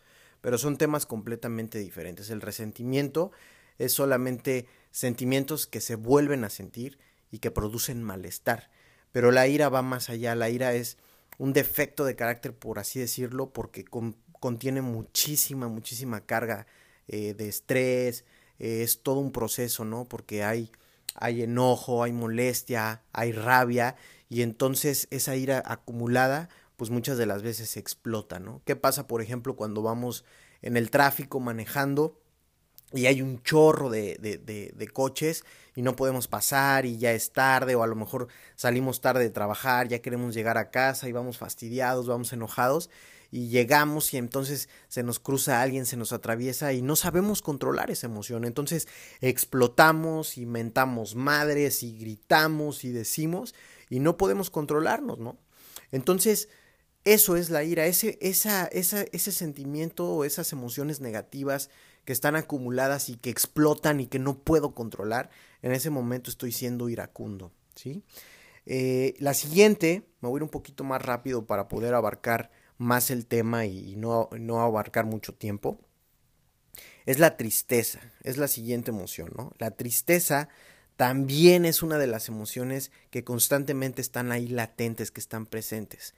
pero 0.45 0.59
son 0.59 0.77
temas 0.77 1.07
completamente 1.07 1.79
diferentes. 1.79 2.29
El 2.29 2.43
resentimiento 2.43 3.33
es 3.79 3.95
solamente 3.95 4.67
sentimientos 4.91 5.67
que 5.67 5.81
se 5.81 5.95
vuelven 5.95 6.45
a 6.45 6.51
sentir 6.51 6.99
y 7.31 7.39
que 7.39 7.51
producen 7.51 8.03
malestar, 8.03 8.71
pero 9.11 9.31
la 9.31 9.49
ira 9.49 9.71
va 9.71 9.81
más 9.81 10.11
allá, 10.11 10.35
la 10.35 10.51
ira 10.51 10.75
es 10.75 10.99
un 11.39 11.55
defecto 11.55 12.05
de 12.05 12.15
carácter, 12.15 12.55
por 12.55 12.79
así 12.79 13.01
decirlo, 13.01 13.55
porque 13.55 13.87
contiene 14.39 14.83
muchísima, 14.83 15.69
muchísima 15.69 16.27
carga 16.27 16.67
eh, 17.09 17.33
de 17.33 17.49
estrés, 17.49 18.27
eh, 18.59 18.83
es 18.83 19.03
todo 19.03 19.21
un 19.21 19.33
proceso, 19.33 19.87
¿no? 19.87 20.05
Porque 20.05 20.45
hay, 20.45 20.71
hay 21.15 21.43
enojo, 21.43 22.03
hay 22.03 22.13
molestia, 22.13 23.03
hay 23.13 23.33
rabia, 23.33 23.97
y 24.29 24.43
entonces 24.43 25.09
esa 25.11 25.37
ira 25.37 25.63
acumulada 25.65 26.49
pues 26.77 26.91
muchas 26.91 27.19
de 27.19 27.27
las 27.27 27.43
veces 27.43 27.77
explota, 27.77 28.41
¿no? 28.41 28.61
¿Qué 28.65 28.77
pasa, 28.77 29.07
por 29.07 29.23
ejemplo, 29.23 29.57
cuando 29.57 29.83
vamos 29.83 30.25
en 30.61 30.77
el 30.77 30.91
tráfico 30.91 31.39
manejando 31.41 32.19
y 32.93 33.07
hay 33.07 33.23
un 33.23 33.43
chorro 33.43 33.91
de, 33.91 34.17
de, 34.21 34.39
de, 34.39 34.89
coches 34.89 35.45
y 35.75 35.83
no 35.83 35.97
podemos 35.97 36.29
pasar 36.29 36.87
y 36.87 36.97
ya 36.97 37.13
es 37.13 37.33
tarde 37.33 37.75
o 37.75 37.83
a 37.83 37.87
lo 37.87 37.97
mejor 37.97 38.29
salimos 38.55 39.01
tarde 39.01 39.23
de 39.23 39.31
trabajar, 39.31 39.89
ya 39.89 40.01
queremos 40.01 40.35
llegar 40.35 40.59
a 40.59 40.71
casa 40.71 41.09
y 41.09 41.13
vamos 41.13 41.39
fastidiados, 41.39 42.07
vamos 42.07 42.33
enojados 42.33 42.91
y 43.31 43.49
llegamos 43.49 44.13
y 44.15 44.17
entonces 44.17 44.69
se 44.89 45.03
nos 45.03 45.19
cruza 45.19 45.61
alguien, 45.61 45.87
se 45.87 45.97
nos 45.97 46.13
atraviesa 46.13 46.73
y 46.73 46.83
no 46.83 46.97
sabemos 46.97 47.43
controlar 47.43 47.91
esa 47.91 48.07
emoción. 48.07 48.45
Entonces 48.45 48.89
explotamos 49.21 50.39
y 50.39 50.47
mentamos 50.47 51.15
madres 51.15 51.83
y 51.83 51.99
gritamos 51.99 52.85
y 52.85 52.93
decimos 52.93 53.55
y 53.91 54.01
no 54.01 54.17
podemos 54.17 54.51
controlarnos, 54.51 55.19
¿no? 55.19 55.39
Entonces, 55.91 56.49
eso 57.05 57.37
es 57.37 57.51
la 57.51 57.63
ira, 57.65 57.87
ese, 57.87 58.19
esa, 58.23 58.67
esa, 58.67 59.03
ese 59.13 59.31
sentimiento 59.31 60.09
o 60.09 60.25
esas 60.25 60.53
emociones 60.53 61.01
negativas 61.01 61.71
que 62.05 62.13
están 62.13 62.37
acumuladas 62.37 63.09
y 63.09 63.17
que 63.17 63.31
explotan 63.31 64.01
y 64.01 64.07
que 64.07 64.19
no 64.19 64.39
puedo 64.39 64.75
controlar, 64.75 65.31
en 65.63 65.73
ese 65.73 65.91
momento 65.91 66.31
estoy 66.31 66.53
siendo 66.53 66.89
iracundo, 66.89 67.53
¿sí? 67.75 68.03
Eh, 68.67 69.15
la 69.19 69.35
siguiente, 69.35 70.09
me 70.21 70.29
voy 70.29 70.39
a 70.39 70.41
ir 70.41 70.43
un 70.45 70.49
poquito 70.49 70.85
más 70.85 71.03
rápido 71.03 71.47
para 71.47 71.69
poder 71.69 71.95
abarcar 71.95 72.51
más 72.85 73.11
el 73.11 73.27
tema 73.27 73.67
y 73.67 73.97
no, 73.97 74.29
no 74.39 74.61
abarcar 74.61 75.07
mucho 75.07 75.35
tiempo, 75.35 75.81
es 77.07 77.19
la 77.19 77.37
tristeza, 77.37 78.01
es 78.23 78.37
la 78.37 78.49
siguiente 78.49 78.91
emoción, 78.91 79.33
¿no? 79.37 79.53
La 79.59 79.73
tristeza 79.73 80.49
también 80.97 81.65
es 81.65 81.83
una 81.83 81.99
de 81.99 82.07
las 82.07 82.29
emociones 82.29 82.93
que 83.11 83.25
constantemente 83.25 84.01
están 84.01 84.33
ahí 84.33 84.49
latentes, 84.49 85.11
que 85.11 85.21
están 85.21 85.47
presentes. 85.47 86.15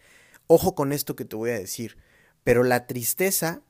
Ojo 0.47 0.75
con 0.75 0.93
esto 0.93 1.17
que 1.17 1.25
te 1.25 1.37
voy 1.37 1.51
a 1.51 1.59
decir, 1.59 1.97
pero 2.45 2.63
la 2.63 2.87
tristeza 2.87 3.63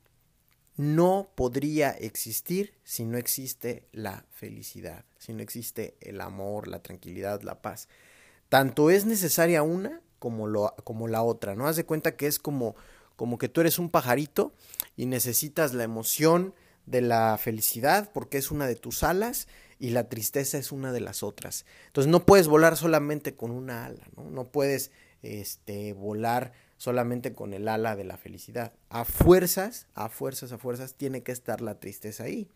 no 0.77 1.31
podría 1.35 1.91
existir 1.91 2.75
si 2.85 3.05
no 3.05 3.17
existe 3.17 3.89
la 3.93 4.27
felicidad, 4.31 5.05
si 5.19 5.33
no 5.33 5.43
existe 5.43 5.97
el 6.01 6.21
amor, 6.21 6.69
la 6.69 6.83
tranquilidad, 6.83 7.41
la 7.43 7.63
paz. 7.63 7.89
Tanto 8.49 8.91
es 8.91 9.07
necesaria 9.07 9.63
una 9.63 10.03
como, 10.19 10.47
lo, 10.47 10.75
como 10.85 11.09
la 11.09 11.23
otra, 11.23 11.55
¿no? 11.55 11.67
Haz 11.67 11.77
de 11.77 11.87
cuenta 11.87 12.17
que 12.17 12.27
es 12.27 12.39
como, 12.39 12.77
como 13.17 13.39
que 13.39 13.49
tú 13.49 13.61
eres 13.61 13.79
un 13.79 13.91
pajarito 13.91 14.53
y 14.97 15.07
necesitas 15.07 15.75
la 15.75 15.85
emoción 15.85 16.55
de 16.87 17.01
la 17.01 17.37
felicidad 17.39 18.11
porque 18.13 18.39
es 18.39 18.51
una 18.51 18.67
de 18.67 18.77
tus 18.77 19.03
alas 19.03 19.49
y 19.79 19.91
la 19.91 20.09
tristeza 20.09 20.59
es 20.59 20.73
una 20.73 20.93
de 20.93 21.01
las 21.01 21.23
otras. 21.23 21.67
Entonces 21.89 22.11
no 22.11 22.25
puedes 22.25 22.49
volar 22.49 22.77
solamente 22.77 23.35
con 23.35 23.51
una 23.51 23.87
ala, 23.87 24.09
¿no? 24.17 24.31
No 24.31 24.49
puedes 24.49 24.91
este, 25.23 25.93
volar 25.93 26.53
solamente 26.79 27.33
con 27.33 27.53
el 27.53 27.69
ala 27.69 27.97
de 27.97 28.05
la 28.05 28.17
felicidad. 28.17 28.73
A 28.89 29.05
fuerzas, 29.05 29.87
a 29.95 30.09
fuerzas, 30.09 30.53
a 30.53 30.59
fuerzas, 30.59 30.95
tiene 30.95 31.23
que 31.23 31.33
estar 31.33 31.61
la 31.61 31.79
tristeza 31.79 32.25
ahí. 32.25 32.49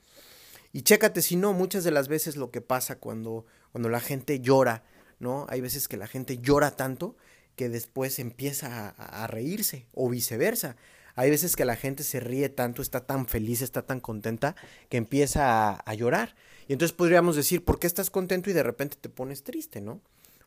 Y 0.72 0.82
chécate 0.82 1.22
si 1.22 1.36
no, 1.36 1.52
muchas 1.52 1.84
de 1.84 1.90
las 1.90 2.08
veces 2.08 2.36
lo 2.36 2.50
que 2.50 2.60
pasa 2.60 2.98
cuando, 2.98 3.44
cuando 3.72 3.88
la 3.88 4.00
gente 4.00 4.40
llora, 4.40 4.84
¿no? 5.18 5.46
Hay 5.48 5.60
veces 5.60 5.88
que 5.88 5.96
la 5.96 6.06
gente 6.06 6.38
llora 6.38 6.70
tanto 6.76 7.16
que 7.60 7.68
después 7.68 8.18
empieza 8.18 8.88
a, 8.96 9.26
reírse 9.26 9.84
o 9.92 10.08
viceversa. 10.08 10.76
Hay 11.14 11.28
veces 11.28 11.56
que 11.56 11.66
la 11.66 11.76
gente 11.76 12.04
se 12.04 12.18
ríe 12.18 12.48
tanto, 12.48 12.80
está 12.80 13.04
tan 13.04 13.26
feliz, 13.26 13.60
está 13.60 13.82
tan 13.82 14.00
contenta 14.00 14.56
que 14.88 14.96
empieza 14.96 15.68
a, 15.68 15.72
a 15.74 15.92
llorar. 15.92 16.34
Y 16.68 16.72
entonces 16.72 16.96
podríamos 16.96 17.36
decir, 17.36 17.62
¿por 17.62 17.78
qué 17.78 17.86
estás 17.86 18.08
contento 18.08 18.48
y 18.48 18.54
de 18.54 18.62
repente 18.62 18.96
te 18.98 19.10
pones 19.10 19.42
triste, 19.42 19.82
no? 19.82 20.00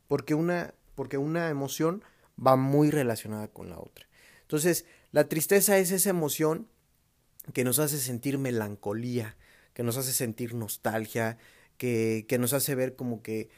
Porque 0.08 0.34
una, 0.34 0.74
porque 0.96 1.20
una 1.20 1.51
emoción 1.51 2.03
va 2.43 2.55
muy 2.55 2.89
relacionada 2.89 3.48
con 3.48 3.70
la 3.70 3.77
otra. 3.77 4.08
Entonces, 4.41 4.86
la 5.12 5.29
tristeza 5.29 5.77
es 5.77 5.91
esa 5.91 6.10
emoción 6.10 6.67
que 7.53 7.63
nos 7.63 7.77
hace 7.77 8.00
sentir 8.00 8.39
melancolía, 8.39 9.38
que 9.75 9.84
nos 9.84 9.98
hace 9.98 10.13
sentir 10.13 10.55
nostalgia, 10.55 11.38
que, 11.77 12.25
que 12.27 12.39
nos 12.39 12.53
hace 12.53 12.74
ver 12.74 12.96
como 12.96 13.22
que, 13.22 13.50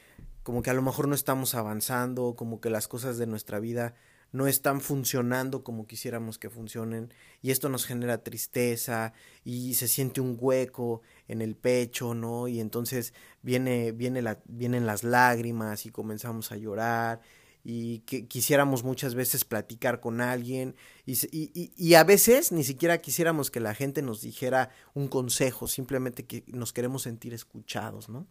como 0.46 0.62
que 0.62 0.70
a 0.70 0.74
lo 0.74 0.82
mejor 0.82 1.08
no 1.08 1.16
estamos 1.16 1.56
avanzando, 1.56 2.36
como 2.36 2.60
que 2.60 2.70
las 2.70 2.86
cosas 2.86 3.18
de 3.18 3.26
nuestra 3.26 3.58
vida 3.58 3.96
no 4.30 4.46
están 4.46 4.80
funcionando 4.80 5.64
como 5.64 5.88
quisiéramos 5.88 6.38
que 6.38 6.50
funcionen 6.50 7.12
y 7.42 7.50
esto 7.50 7.68
nos 7.68 7.84
genera 7.84 8.22
tristeza 8.22 9.12
y 9.42 9.74
se 9.74 9.88
siente 9.88 10.20
un 10.20 10.36
hueco 10.38 11.02
en 11.26 11.42
el 11.42 11.56
pecho, 11.56 12.14
¿no? 12.14 12.46
Y 12.46 12.60
entonces 12.60 13.12
viene, 13.42 13.90
viene 13.90 14.22
la, 14.22 14.38
vienen 14.44 14.86
las 14.86 15.02
lágrimas 15.02 15.84
y 15.84 15.90
comenzamos 15.90 16.52
a 16.52 16.56
llorar 16.56 17.22
y 17.64 18.02
que 18.06 18.28
quisiéramos 18.28 18.84
muchas 18.84 19.16
veces 19.16 19.44
platicar 19.44 19.98
con 19.98 20.20
alguien 20.20 20.76
y, 21.06 21.14
y, 21.32 21.72
y, 21.76 21.94
a 21.94 22.04
veces 22.04 22.52
ni 22.52 22.62
siquiera 22.62 22.98
quisiéramos 22.98 23.50
que 23.50 23.58
la 23.58 23.74
gente 23.74 24.00
nos 24.00 24.20
dijera 24.20 24.70
un 24.94 25.08
consejo, 25.08 25.66
simplemente 25.66 26.24
que 26.24 26.44
nos 26.46 26.72
queremos 26.72 27.02
sentir 27.02 27.34
escuchados, 27.34 28.08
¿no? 28.08 28.28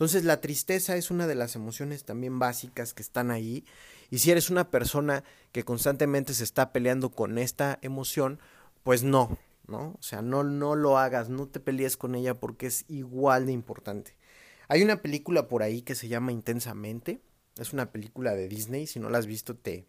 Entonces 0.00 0.24
la 0.24 0.40
tristeza 0.40 0.96
es 0.96 1.10
una 1.10 1.26
de 1.26 1.34
las 1.34 1.56
emociones 1.56 2.04
también 2.04 2.38
básicas 2.38 2.94
que 2.94 3.02
están 3.02 3.30
ahí 3.30 3.66
y 4.08 4.20
si 4.20 4.30
eres 4.30 4.48
una 4.48 4.70
persona 4.70 5.24
que 5.52 5.62
constantemente 5.62 6.32
se 6.32 6.42
está 6.42 6.72
peleando 6.72 7.10
con 7.10 7.36
esta 7.36 7.78
emoción, 7.82 8.40
pues 8.82 9.02
no, 9.02 9.36
¿no? 9.66 9.98
O 9.98 10.02
sea, 10.02 10.22
no, 10.22 10.42
no 10.42 10.74
lo 10.74 10.96
hagas, 10.96 11.28
no 11.28 11.48
te 11.48 11.60
pelees 11.60 11.98
con 11.98 12.14
ella 12.14 12.40
porque 12.40 12.66
es 12.66 12.86
igual 12.88 13.44
de 13.44 13.52
importante. 13.52 14.16
Hay 14.68 14.82
una 14.82 15.02
película 15.02 15.48
por 15.48 15.62
ahí 15.62 15.82
que 15.82 15.94
se 15.94 16.08
llama 16.08 16.32
Intensamente, 16.32 17.20
es 17.58 17.74
una 17.74 17.92
película 17.92 18.34
de 18.34 18.48
Disney, 18.48 18.86
si 18.86 19.00
no 19.00 19.10
la 19.10 19.18
has 19.18 19.26
visto 19.26 19.54
te, 19.54 19.86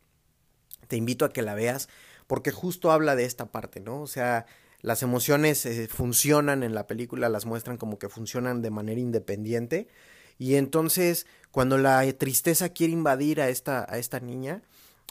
te 0.90 0.98
invito 0.98 1.24
a 1.24 1.32
que 1.32 1.42
la 1.42 1.56
veas, 1.56 1.88
porque 2.28 2.52
justo 2.52 2.92
habla 2.92 3.16
de 3.16 3.24
esta 3.24 3.50
parte, 3.54 3.80
¿no? 3.80 4.02
O 4.02 4.08
sea, 4.08 4.46
las 4.82 5.04
emociones 5.04 5.66
eh, 5.66 5.88
funcionan 5.88 6.64
en 6.64 6.74
la 6.74 6.88
película, 6.88 7.30
las 7.30 7.46
muestran 7.46 7.78
como 7.78 8.00
que 8.00 8.10
funcionan 8.10 8.62
de 8.62 8.72
manera 8.72 9.00
independiente. 9.00 9.88
Y 10.38 10.56
entonces, 10.56 11.28
cuando 11.52 11.78
la 11.78 12.12
tristeza 12.14 12.70
quiere 12.70 12.94
invadir 12.94 13.42
a 13.42 13.50
esta, 13.50 13.86
a 13.88 13.98
esta 13.98 14.20
niña, 14.20 14.64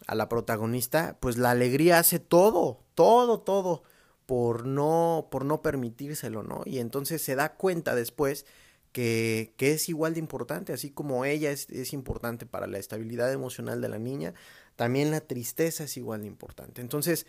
a 0.07 0.15
la 0.15 0.29
protagonista, 0.29 1.19
pues 1.21 1.37
la 1.37 1.51
alegría 1.51 1.99
hace 1.99 2.19
todo, 2.19 2.83
todo, 2.95 3.41
todo, 3.41 3.83
por 4.27 4.67
no, 4.67 5.29
por 5.31 5.45
no 5.45 5.63
permitírselo, 5.63 6.43
¿no? 6.43 6.63
Y 6.65 6.79
entonces 6.79 7.23
se 7.23 7.35
da 7.35 7.55
cuenta 7.55 7.95
después 7.95 8.47
que, 8.93 9.55
que, 9.57 9.73
es 9.73 9.89
igual 9.89 10.15
de 10.15 10.21
importante, 10.21 10.73
así 10.73 10.91
como 10.91 11.25
ella 11.25 11.51
es, 11.53 11.69
es, 11.71 11.93
importante 11.93 12.47
para 12.47 12.67
la 12.67 12.79
estabilidad 12.79 13.33
emocional 13.33 13.81
de 13.81 13.89
la 13.89 13.99
niña, 13.99 14.35
también 14.75 15.11
la 15.11 15.21
tristeza 15.21 15.85
es 15.85 15.97
igual 15.97 16.23
de 16.23 16.27
importante. 16.27 16.81
Entonces, 16.81 17.27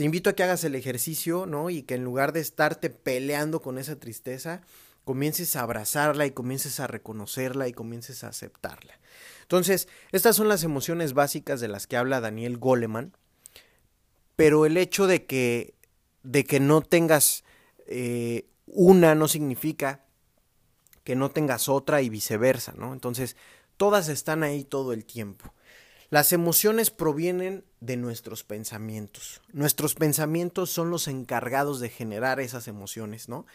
te 0.00 0.04
invito 0.04 0.30
a 0.30 0.32
que 0.32 0.42
hagas 0.42 0.64
el 0.64 0.76
ejercicio, 0.76 1.44
¿no? 1.44 1.68
Y 1.68 1.82
que 1.82 1.94
en 1.94 2.04
lugar 2.04 2.32
de 2.32 2.40
estarte 2.40 2.88
peleando 2.88 3.60
con 3.60 3.76
esa 3.76 3.96
tristeza, 3.96 4.62
comiences 5.04 5.56
a 5.56 5.60
abrazarla 5.60 6.24
y 6.24 6.30
comiences 6.30 6.80
a 6.80 6.86
reconocerla 6.86 7.68
y 7.68 7.74
comiences 7.74 8.24
a 8.24 8.28
aceptarla. 8.28 8.98
Entonces, 9.42 9.88
estas 10.10 10.36
son 10.36 10.48
las 10.48 10.64
emociones 10.64 11.12
básicas 11.12 11.60
de 11.60 11.68
las 11.68 11.86
que 11.86 11.98
habla 11.98 12.22
Daniel 12.22 12.56
Goleman, 12.56 13.14
pero 14.36 14.64
el 14.64 14.78
hecho 14.78 15.06
de 15.06 15.26
que, 15.26 15.74
de 16.22 16.44
que 16.44 16.60
no 16.60 16.80
tengas 16.80 17.44
eh, 17.86 18.46
una 18.64 19.14
no 19.14 19.28
significa 19.28 20.06
que 21.04 21.14
no 21.14 21.30
tengas 21.30 21.68
otra 21.68 22.00
y 22.00 22.08
viceversa, 22.08 22.72
¿no? 22.72 22.94
Entonces, 22.94 23.36
todas 23.76 24.08
están 24.08 24.44
ahí 24.44 24.64
todo 24.64 24.94
el 24.94 25.04
tiempo. 25.04 25.52
Las 26.10 26.32
emociones 26.32 26.90
provienen 26.90 27.64
de 27.78 27.96
nuestros 27.96 28.42
pensamientos. 28.42 29.40
Nuestros 29.52 29.94
pensamientos 29.94 30.68
son 30.70 30.90
los 30.90 31.06
encargados 31.06 31.78
de 31.78 31.88
generar 31.88 32.40
esas 32.40 32.66
emociones, 32.66 33.28
¿no? 33.28 33.46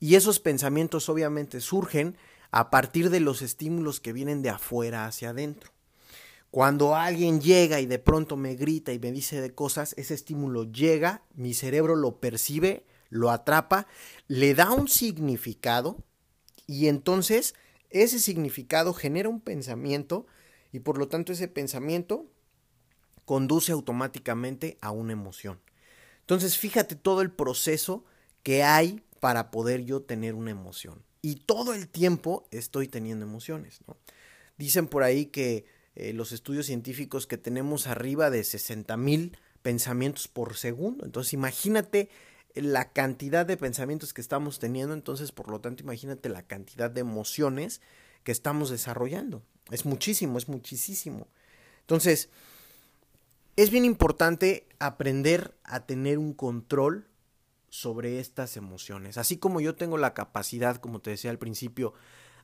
Y 0.00 0.16
esos 0.16 0.38
pensamientos 0.38 1.08
obviamente 1.08 1.62
surgen 1.62 2.18
a 2.50 2.68
partir 2.68 3.08
de 3.08 3.20
los 3.20 3.40
estímulos 3.40 4.00
que 4.00 4.12
vienen 4.12 4.42
de 4.42 4.50
afuera 4.50 5.06
hacia 5.06 5.30
adentro. 5.30 5.70
Cuando 6.50 6.94
alguien 6.94 7.40
llega 7.40 7.80
y 7.80 7.86
de 7.86 7.98
pronto 7.98 8.36
me 8.36 8.54
grita 8.54 8.92
y 8.92 8.98
me 8.98 9.10
dice 9.10 9.40
de 9.40 9.54
cosas, 9.54 9.94
ese 9.96 10.12
estímulo 10.12 10.64
llega, 10.64 11.22
mi 11.34 11.54
cerebro 11.54 11.96
lo 11.96 12.20
percibe, 12.20 12.84
lo 13.08 13.30
atrapa, 13.30 13.86
le 14.28 14.54
da 14.54 14.70
un 14.72 14.88
significado 14.88 16.04
y 16.66 16.88
entonces 16.88 17.54
ese 17.88 18.18
significado 18.18 18.92
genera 18.92 19.30
un 19.30 19.40
pensamiento 19.40 20.26
y 20.74 20.80
por 20.80 20.98
lo 20.98 21.06
tanto 21.06 21.32
ese 21.32 21.46
pensamiento 21.46 22.26
conduce 23.24 23.70
automáticamente 23.70 24.76
a 24.80 24.90
una 24.90 25.12
emoción. 25.12 25.60
Entonces 26.22 26.58
fíjate 26.58 26.96
todo 26.96 27.22
el 27.22 27.30
proceso 27.30 28.04
que 28.42 28.64
hay 28.64 29.04
para 29.20 29.52
poder 29.52 29.84
yo 29.84 30.02
tener 30.02 30.34
una 30.34 30.50
emoción. 30.50 31.04
Y 31.22 31.36
todo 31.36 31.74
el 31.74 31.86
tiempo 31.86 32.48
estoy 32.50 32.88
teniendo 32.88 33.24
emociones. 33.24 33.82
Dicen 34.58 34.88
por 34.88 35.04
ahí 35.04 35.26
que 35.26 35.64
eh, 35.94 36.12
los 36.12 36.32
estudios 36.32 36.66
científicos 36.66 37.28
que 37.28 37.38
tenemos 37.38 37.86
arriba 37.86 38.28
de 38.30 38.42
60 38.42 38.96
mil 38.96 39.38
pensamientos 39.62 40.26
por 40.26 40.56
segundo. 40.56 41.04
Entonces 41.04 41.34
imagínate 41.34 42.08
la 42.56 42.92
cantidad 42.92 43.46
de 43.46 43.56
pensamientos 43.56 44.12
que 44.12 44.20
estamos 44.20 44.58
teniendo, 44.58 44.92
entonces 44.92 45.30
por 45.30 45.50
lo 45.50 45.60
tanto 45.60 45.84
imagínate 45.84 46.28
la 46.30 46.42
cantidad 46.42 46.90
de 46.90 47.02
emociones 47.02 47.80
que 48.24 48.32
estamos 48.32 48.70
desarrollando. 48.70 49.44
Es 49.70 49.84
muchísimo, 49.84 50.38
es 50.38 50.48
muchísimo. 50.48 51.26
Entonces, 51.80 52.28
es 53.56 53.70
bien 53.70 53.84
importante 53.84 54.66
aprender 54.78 55.56
a 55.64 55.86
tener 55.86 56.18
un 56.18 56.34
control 56.34 57.08
sobre 57.68 58.20
estas 58.20 58.56
emociones. 58.56 59.18
Así 59.18 59.36
como 59.36 59.60
yo 59.60 59.74
tengo 59.74 59.98
la 59.98 60.14
capacidad, 60.14 60.76
como 60.76 61.00
te 61.00 61.10
decía 61.10 61.30
al 61.30 61.38
principio, 61.38 61.94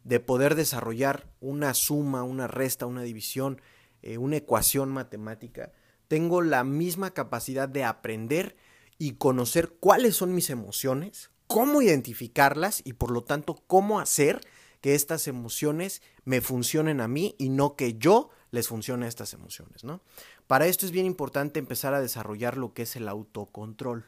de 0.05 0.19
poder 0.19 0.55
desarrollar 0.55 1.27
una 1.41 1.75
suma, 1.75 2.23
una 2.23 2.47
resta, 2.47 2.87
una 2.87 3.03
división, 3.03 3.61
eh, 4.03 4.19
una 4.19 4.37
ecuación 4.37 4.91
matemática, 4.91 5.73
tengo 6.09 6.43
la 6.43 6.65
misma 6.65 7.13
capacidad 7.13 7.69
de 7.69 7.85
aprender 7.85 8.57
y 8.99 9.13
conocer 9.13 9.75
cuáles 9.79 10.17
son 10.17 10.35
mis 10.35 10.51
emociones, 10.51 11.31
cómo 11.47 11.83
identificarlas 11.83 12.83
y 12.85 12.95
por 12.95 13.11
lo 13.11 13.23
tanto 13.23 13.63
cómo 13.67 14.01
hacer 14.01 14.41
que 14.81 14.95
estas 14.95 15.29
emociones 15.29 16.03
me 16.25 16.41
funcionen 16.41 17.01
a 17.01 17.09
mí 17.09 17.35
y 17.39 17.49
no 17.49 17.77
que 17.77 17.95
yo 17.95 18.31
les 18.51 18.69
funcione 18.69 19.07
a 19.07 19.09
estas 19.09 19.33
emociones, 19.33 19.85
¿no? 19.85 20.01
Para 20.47 20.67
esto 20.67 20.87
es 20.87 20.93
bien 20.93 21.07
importante 21.07 21.61
empezar 21.61 21.95
a 21.95 22.01
desarrollar 22.01 22.57
lo 22.57 22.75
que 22.75 22.83
es 22.83 22.97
el 22.97 23.09
autocontrol. 23.09 24.05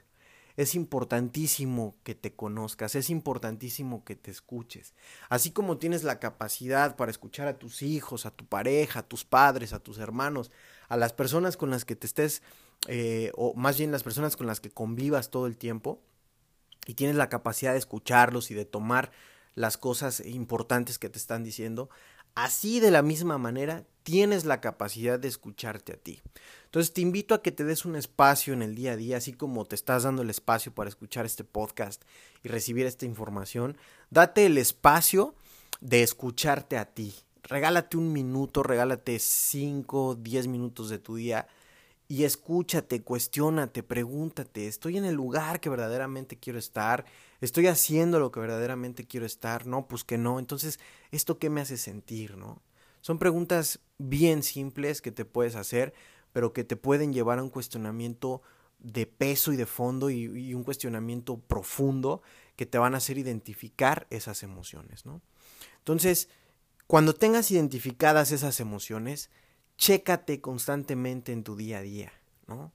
Es 0.56 0.74
importantísimo 0.74 1.96
que 2.02 2.14
te 2.14 2.34
conozcas, 2.34 2.94
es 2.94 3.08
importantísimo 3.08 4.04
que 4.04 4.16
te 4.16 4.30
escuches. 4.30 4.94
Así 5.28 5.50
como 5.50 5.78
tienes 5.78 6.02
la 6.02 6.18
capacidad 6.18 6.96
para 6.96 7.10
escuchar 7.10 7.48
a 7.48 7.58
tus 7.58 7.82
hijos, 7.82 8.26
a 8.26 8.32
tu 8.32 8.44
pareja, 8.44 9.00
a 9.00 9.08
tus 9.08 9.24
padres, 9.24 9.72
a 9.72 9.78
tus 9.78 9.98
hermanos, 9.98 10.50
a 10.88 10.96
las 10.96 11.12
personas 11.12 11.56
con 11.56 11.70
las 11.70 11.84
que 11.84 11.96
te 11.96 12.06
estés 12.06 12.42
eh, 12.88 13.30
o 13.34 13.54
más 13.54 13.78
bien 13.78 13.92
las 13.92 14.02
personas 14.02 14.36
con 14.36 14.46
las 14.46 14.60
que 14.60 14.70
convivas 14.70 15.30
todo 15.30 15.46
el 15.46 15.56
tiempo, 15.56 16.00
y 16.86 16.94
tienes 16.94 17.16
la 17.16 17.28
capacidad 17.28 17.72
de 17.72 17.78
escucharlos 17.78 18.50
y 18.50 18.54
de 18.54 18.64
tomar 18.64 19.12
las 19.54 19.76
cosas 19.76 20.20
importantes 20.24 20.98
que 20.98 21.08
te 21.08 21.18
están 21.18 21.44
diciendo, 21.44 21.90
así 22.34 22.80
de 22.80 22.90
la 22.90 23.02
misma 23.02 23.38
manera 23.38 23.84
tienes 24.02 24.44
la 24.44 24.60
capacidad 24.60 25.18
de 25.18 25.28
escucharte 25.28 25.92
a 25.92 25.96
ti. 25.96 26.20
Entonces 26.64 26.92
te 26.92 27.00
invito 27.00 27.34
a 27.34 27.42
que 27.42 27.52
te 27.52 27.64
des 27.64 27.84
un 27.84 27.96
espacio 27.96 28.52
en 28.54 28.62
el 28.62 28.74
día 28.74 28.92
a 28.92 28.96
día, 28.96 29.18
así 29.18 29.32
como 29.32 29.64
te 29.64 29.74
estás 29.74 30.04
dando 30.04 30.22
el 30.22 30.30
espacio 30.30 30.74
para 30.74 30.88
escuchar 30.88 31.26
este 31.26 31.44
podcast 31.44 32.02
y 32.42 32.48
recibir 32.48 32.86
esta 32.86 33.04
información, 33.04 33.76
date 34.10 34.46
el 34.46 34.58
espacio 34.58 35.34
de 35.80 36.02
escucharte 36.02 36.78
a 36.78 36.86
ti. 36.86 37.14
Regálate 37.42 37.96
un 37.96 38.12
minuto, 38.12 38.62
regálate 38.62 39.18
5, 39.18 40.16
10 40.16 40.46
minutos 40.46 40.88
de 40.88 40.98
tu 40.98 41.16
día 41.16 41.46
y 42.08 42.24
escúchate, 42.24 43.02
cuestiónate, 43.02 43.82
pregúntate, 43.82 44.68
¿estoy 44.68 44.98
en 44.98 45.04
el 45.04 45.14
lugar 45.14 45.60
que 45.60 45.70
verdaderamente 45.70 46.38
quiero 46.38 46.58
estar? 46.58 47.04
¿Estoy 47.42 47.66
haciendo 47.66 48.20
lo 48.20 48.30
que 48.30 48.38
verdaderamente 48.38 49.04
quiero 49.04 49.26
estar? 49.26 49.66
No, 49.66 49.88
pues 49.88 50.04
que 50.04 50.16
no. 50.16 50.38
Entonces, 50.38 50.78
¿esto 51.10 51.40
qué 51.40 51.50
me 51.50 51.60
hace 51.60 51.76
sentir, 51.76 52.36
no? 52.36 52.62
Son 53.00 53.18
preguntas 53.18 53.80
bien 53.98 54.44
simples 54.44 55.02
que 55.02 55.10
te 55.10 55.24
puedes 55.24 55.56
hacer, 55.56 55.92
pero 56.32 56.52
que 56.52 56.62
te 56.62 56.76
pueden 56.76 57.12
llevar 57.12 57.40
a 57.40 57.42
un 57.42 57.50
cuestionamiento 57.50 58.42
de 58.78 59.06
peso 59.06 59.52
y 59.52 59.56
de 59.56 59.66
fondo 59.66 60.08
y, 60.08 60.54
un 60.54 60.62
cuestionamiento 60.62 61.36
profundo 61.36 62.22
que 62.54 62.64
te 62.64 62.78
van 62.78 62.94
a 62.94 62.98
hacer 62.98 63.18
identificar 63.18 64.06
esas 64.10 64.44
emociones, 64.44 65.04
¿no? 65.04 65.20
Entonces, 65.78 66.28
cuando 66.86 67.12
tengas 67.12 67.50
identificadas 67.50 68.30
esas 68.30 68.60
emociones, 68.60 69.30
chécate 69.78 70.40
constantemente 70.40 71.32
en 71.32 71.42
tu 71.42 71.56
día 71.56 71.78
a 71.78 71.82
día, 71.82 72.12
¿no? 72.46 72.72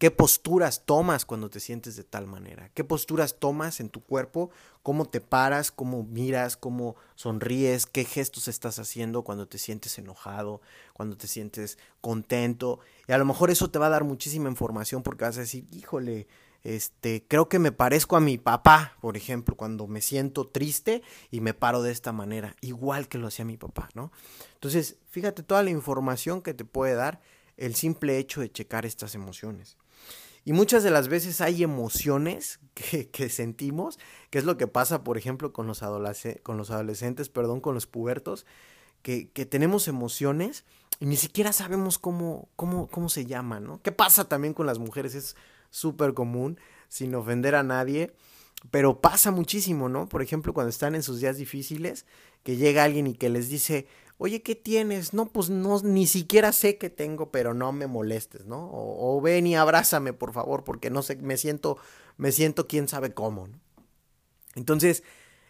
¿Qué 0.00 0.10
posturas 0.10 0.86
tomas 0.86 1.26
cuando 1.26 1.50
te 1.50 1.60
sientes 1.60 1.94
de 1.94 2.04
tal 2.04 2.26
manera? 2.26 2.70
¿Qué 2.72 2.84
posturas 2.84 3.38
tomas 3.38 3.80
en 3.80 3.90
tu 3.90 4.02
cuerpo? 4.02 4.48
¿Cómo 4.82 5.04
te 5.04 5.20
paras? 5.20 5.70
¿Cómo 5.70 6.04
miras? 6.04 6.56
¿Cómo 6.56 6.96
sonríes? 7.16 7.84
¿Qué 7.84 8.06
gestos 8.06 8.48
estás 8.48 8.78
haciendo 8.78 9.24
cuando 9.24 9.46
te 9.46 9.58
sientes 9.58 9.98
enojado? 9.98 10.62
¿Cuando 10.94 11.18
te 11.18 11.26
sientes 11.26 11.76
contento? 12.00 12.80
Y 13.08 13.12
a 13.12 13.18
lo 13.18 13.26
mejor 13.26 13.50
eso 13.50 13.70
te 13.70 13.78
va 13.78 13.88
a 13.88 13.90
dar 13.90 14.04
muchísima 14.04 14.48
información 14.48 15.02
porque 15.02 15.24
vas 15.24 15.36
a 15.36 15.40
decir, 15.40 15.66
híjole, 15.70 16.28
este, 16.64 17.26
creo 17.28 17.50
que 17.50 17.58
me 17.58 17.70
parezco 17.70 18.16
a 18.16 18.20
mi 18.20 18.38
papá, 18.38 18.96
por 19.02 19.18
ejemplo, 19.18 19.54
cuando 19.54 19.86
me 19.86 20.00
siento 20.00 20.46
triste 20.48 21.02
y 21.30 21.42
me 21.42 21.52
paro 21.52 21.82
de 21.82 21.92
esta 21.92 22.12
manera, 22.12 22.56
igual 22.62 23.06
que 23.06 23.18
lo 23.18 23.26
hacía 23.26 23.44
mi 23.44 23.58
papá, 23.58 23.90
¿no? 23.92 24.12
Entonces, 24.54 24.96
fíjate 25.10 25.42
toda 25.42 25.62
la 25.62 25.68
información 25.68 26.40
que 26.40 26.54
te 26.54 26.64
puede 26.64 26.94
dar 26.94 27.20
el 27.58 27.74
simple 27.74 28.16
hecho 28.16 28.40
de 28.40 28.50
checar 28.50 28.86
estas 28.86 29.14
emociones. 29.14 29.76
Y 30.44 30.52
muchas 30.52 30.82
de 30.82 30.90
las 30.90 31.08
veces 31.08 31.40
hay 31.40 31.62
emociones 31.62 32.60
que, 33.12 33.28
sentimos, 33.28 33.98
que 34.30 34.38
es 34.38 34.44
lo 34.44 34.56
que 34.56 34.66
pasa, 34.66 35.04
por 35.04 35.18
ejemplo, 35.18 35.52
con 35.52 35.66
los, 35.66 35.82
con 36.42 36.56
los 36.56 36.70
adolescentes, 36.70 37.28
perdón, 37.28 37.60
con 37.60 37.74
los 37.74 37.86
pubertos, 37.86 38.46
que, 39.02 39.26
tenemos 39.48 39.88
emociones 39.88 40.64
y 40.98 41.06
ni 41.06 41.16
siquiera 41.16 41.52
sabemos 41.52 41.98
cómo, 41.98 42.48
cómo, 42.56 42.88
cómo 42.88 43.08
se 43.08 43.24
llaman, 43.24 43.64
¿no? 43.64 43.80
¿Qué 43.82 43.92
pasa 43.92 44.28
también 44.28 44.52
con 44.52 44.66
las 44.66 44.78
mujeres? 44.78 45.14
Es 45.14 45.36
súper 45.70 46.14
común, 46.14 46.58
sin 46.88 47.14
ofender 47.14 47.54
a 47.54 47.62
nadie, 47.62 48.12
pero 48.70 49.00
pasa 49.00 49.30
muchísimo, 49.30 49.88
¿no? 49.88 50.06
Por 50.06 50.20
ejemplo, 50.20 50.52
cuando 50.52 50.68
están 50.68 50.94
en 50.94 51.02
sus 51.02 51.20
días 51.20 51.38
difíciles, 51.38 52.04
que 52.42 52.56
llega 52.56 52.84
alguien 52.84 53.06
y 53.06 53.14
que 53.14 53.30
les 53.30 53.48
dice, 53.48 53.86
oye, 54.22 54.42
¿qué 54.42 54.54
tienes? 54.54 55.14
No, 55.14 55.32
pues 55.32 55.48
no, 55.48 55.80
ni 55.80 56.06
siquiera 56.06 56.52
sé 56.52 56.76
qué 56.76 56.90
tengo, 56.90 57.30
pero 57.30 57.54
no 57.54 57.72
me 57.72 57.86
molestes, 57.86 58.44
¿no? 58.44 58.68
O, 58.70 59.18
ven 59.22 59.46
y 59.46 59.56
abrázame, 59.56 60.12
por 60.12 60.34
favor, 60.34 60.62
porque 60.62 60.90
no 60.90 61.02
sé, 61.02 61.16
me 61.16 61.38
siento, 61.38 61.78
me 62.18 62.30
siento 62.30 62.68
quién 62.68 62.86
sabe 62.86 63.14
cómo, 63.14 63.48
¿no? 63.48 63.58
Entonces, 64.56 65.04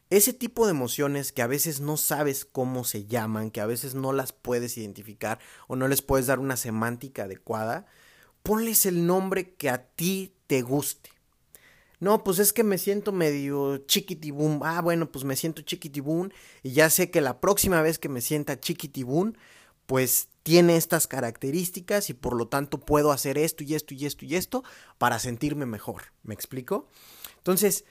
ese 0.09 0.33
tipo 0.33 0.67
de 0.67 0.71
emociones 0.71 1.33
que 1.33 1.43
a 1.43 1.49
veces 1.49 1.81
no 1.81 1.97
sabes 1.97 2.45
cómo 2.45 2.85
se 2.85 3.07
llaman, 3.07 3.51
que 3.51 3.61
a 3.61 3.67
veces 3.67 3.97
no 3.97 4.13
las 4.13 4.33
puedes 4.33 4.79
identificar 4.79 5.41
o 5.67 5.75
no 5.75 5.89
les 5.89 6.01
puedes 6.01 6.29
dar 6.29 6.39
una 6.39 6.57
semántica 6.57 7.25
adecuada, 7.25 7.87
ponles 8.45 8.87
el 8.87 9.05
nombre 9.05 9.53
que 9.55 9.69
a 9.69 9.89
ti 9.89 10.37
te 10.47 10.63
guste. 10.63 11.11
No, 12.01 12.25
pues 12.25 12.39
es 12.39 12.55
que 12.55 12.65
me 12.65 12.79
siento 12.79 13.13
medio 13.13 13.79
chiquitibún. 13.87 14.61
Ah, 14.65 14.81
bueno, 14.81 15.13
pues 15.13 15.25
me 15.25 15.37
siento 15.37 15.61
chiquitibún 15.63 16.33
y 16.63 16.73
ya 16.73 16.89
sé 16.89 17.11
que 17.11 17.21
la 17.21 17.41
próxima 17.41 17.83
vez 17.83 17.99
que 17.99 18.09
me 18.09 18.23
sienta 18.23 18.59
chiquitibún, 18.59 19.37
pues 19.85 20.29
tiene 20.43 20.77
estas 20.77 21.07
características 21.07 22.09
y 22.09 22.15
por 22.15 22.35
lo 22.35 22.49
tanto 22.49 22.81
puedo 22.81 23.13
hacer 23.13 23.37
esto 23.37 23.65
y 23.65 23.75
esto 23.75 23.93
y 23.93 24.07
esto 24.07 24.25
y 24.25 24.37
esto 24.37 24.65
para 24.97 25.19
sentirme 25.19 25.67
mejor. 25.67 26.05
¿Me 26.23 26.33
explico? 26.33 26.89
Entonces, 27.37 27.85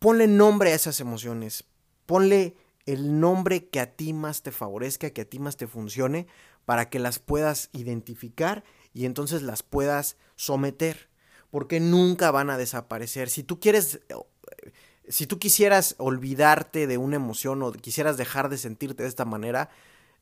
ponle 0.00 0.26
nombre 0.26 0.72
a 0.72 0.74
esas 0.74 0.98
emociones. 0.98 1.64
Ponle 2.06 2.56
el 2.86 3.20
nombre 3.20 3.68
que 3.68 3.78
a 3.78 3.94
ti 3.94 4.12
más 4.12 4.42
te 4.42 4.50
favorezca, 4.50 5.10
que 5.10 5.20
a 5.20 5.28
ti 5.28 5.38
más 5.38 5.56
te 5.56 5.68
funcione, 5.68 6.26
para 6.64 6.90
que 6.90 6.98
las 6.98 7.20
puedas 7.20 7.70
identificar 7.72 8.64
y 8.92 9.04
entonces 9.04 9.42
las 9.42 9.62
puedas 9.62 10.16
someter 10.34 11.09
porque 11.50 11.80
nunca 11.80 12.30
van 12.30 12.50
a 12.50 12.58
desaparecer. 12.58 13.28
Si 13.28 13.42
tú 13.42 13.60
quieres, 13.60 14.00
eh, 14.08 14.72
si 15.08 15.26
tú 15.26 15.38
quisieras 15.38 15.96
olvidarte 15.98 16.86
de 16.86 16.98
una 16.98 17.16
emoción 17.16 17.62
o 17.62 17.72
quisieras 17.72 18.16
dejar 18.16 18.48
de 18.48 18.58
sentirte 18.58 19.02
de 19.02 19.08
esta 19.08 19.24
manera, 19.24 19.70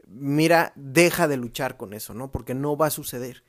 mira, 0.06 0.72
deja 0.74 1.28
de 1.28 1.36
luchar 1.36 1.76
con 1.76 1.92
eso, 1.92 2.14
¿no? 2.14 2.30
Porque 2.30 2.54
no 2.54 2.76
va 2.76 2.86
a 2.86 2.90
suceder. 2.90 3.44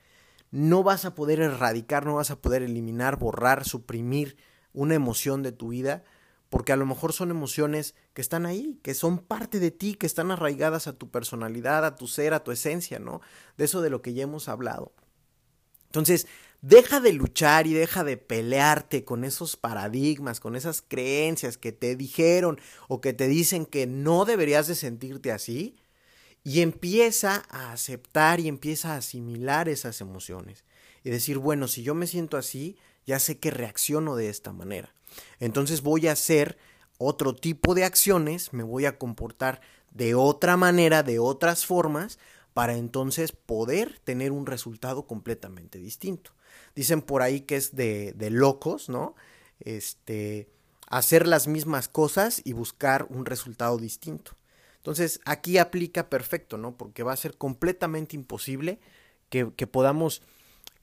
No 0.50 0.82
vas 0.82 1.04
a 1.04 1.14
poder 1.14 1.40
erradicar, 1.40 2.04
no 2.04 2.16
vas 2.16 2.30
a 2.30 2.40
poder 2.40 2.62
eliminar, 2.62 3.16
borrar, 3.16 3.64
suprimir 3.64 4.36
una 4.72 4.94
emoción 4.94 5.42
de 5.42 5.52
tu 5.52 5.68
vida, 5.68 6.04
porque 6.48 6.72
a 6.72 6.76
lo 6.76 6.84
mejor 6.84 7.12
son 7.12 7.30
emociones 7.30 7.94
que 8.12 8.20
están 8.20 8.44
ahí, 8.44 8.78
que 8.82 8.94
son 8.94 9.18
parte 9.18 9.60
de 9.60 9.70
ti, 9.70 9.94
que 9.94 10.06
están 10.06 10.30
arraigadas 10.32 10.88
a 10.88 10.92
tu 10.92 11.08
personalidad, 11.10 11.84
a 11.84 11.94
tu 11.94 12.08
ser, 12.08 12.34
a 12.34 12.42
tu 12.42 12.50
esencia, 12.50 12.98
¿no? 12.98 13.20
De 13.56 13.64
eso 13.64 13.80
de 13.80 13.90
lo 13.90 14.02
que 14.02 14.12
ya 14.12 14.24
hemos 14.24 14.48
hablado. 14.48 14.92
Entonces, 15.86 16.26
deja 16.62 17.00
de 17.00 17.12
luchar 17.12 17.66
y 17.66 17.72
deja 17.72 18.04
de 18.04 18.16
pelearte 18.16 19.04
con 19.04 19.24
esos 19.24 19.56
paradigmas, 19.56 20.40
con 20.40 20.56
esas 20.56 20.82
creencias 20.82 21.56
que 21.56 21.72
te 21.72 21.96
dijeron 21.96 22.60
o 22.88 23.00
que 23.00 23.12
te 23.12 23.28
dicen 23.28 23.66
que 23.66 23.86
no 23.86 24.24
deberías 24.24 24.66
de 24.66 24.74
sentirte 24.74 25.32
así 25.32 25.76
y 26.44 26.60
empieza 26.60 27.44
a 27.50 27.72
aceptar 27.72 28.40
y 28.40 28.48
empieza 28.48 28.94
a 28.94 28.98
asimilar 28.98 29.68
esas 29.68 30.00
emociones 30.00 30.64
y 31.02 31.10
decir, 31.10 31.38
bueno, 31.38 31.68
si 31.68 31.82
yo 31.82 31.94
me 31.94 32.06
siento 32.06 32.36
así, 32.36 32.76
ya 33.06 33.18
sé 33.18 33.38
que 33.38 33.50
reacciono 33.50 34.16
de 34.16 34.28
esta 34.28 34.52
manera. 34.52 34.92
Entonces 35.38 35.82
voy 35.82 36.06
a 36.08 36.12
hacer 36.12 36.58
otro 36.98 37.34
tipo 37.34 37.74
de 37.74 37.84
acciones, 37.84 38.52
me 38.52 38.62
voy 38.62 38.84
a 38.84 38.98
comportar 38.98 39.60
de 39.90 40.14
otra 40.14 40.56
manera, 40.56 41.02
de 41.02 41.18
otras 41.18 41.66
formas, 41.66 42.18
para 42.52 42.76
entonces 42.76 43.32
poder 43.32 44.00
tener 44.04 44.32
un 44.32 44.46
resultado 44.46 45.06
completamente 45.06 45.78
distinto. 45.78 46.32
Dicen 46.74 47.02
por 47.02 47.22
ahí 47.22 47.40
que 47.42 47.56
es 47.56 47.74
de, 47.74 48.12
de 48.12 48.30
locos, 48.30 48.88
¿no? 48.88 49.14
Este, 49.60 50.48
hacer 50.86 51.26
las 51.26 51.46
mismas 51.46 51.88
cosas 51.88 52.40
y 52.44 52.52
buscar 52.52 53.06
un 53.10 53.26
resultado 53.26 53.78
distinto. 53.78 54.32
Entonces 54.76 55.20
aquí 55.24 55.58
aplica 55.58 56.08
perfecto, 56.08 56.56
¿no? 56.56 56.76
Porque 56.76 57.02
va 57.02 57.12
a 57.12 57.16
ser 57.16 57.36
completamente 57.36 58.16
imposible 58.16 58.80
que, 59.28 59.52
que, 59.54 59.66
podamos 59.66 60.22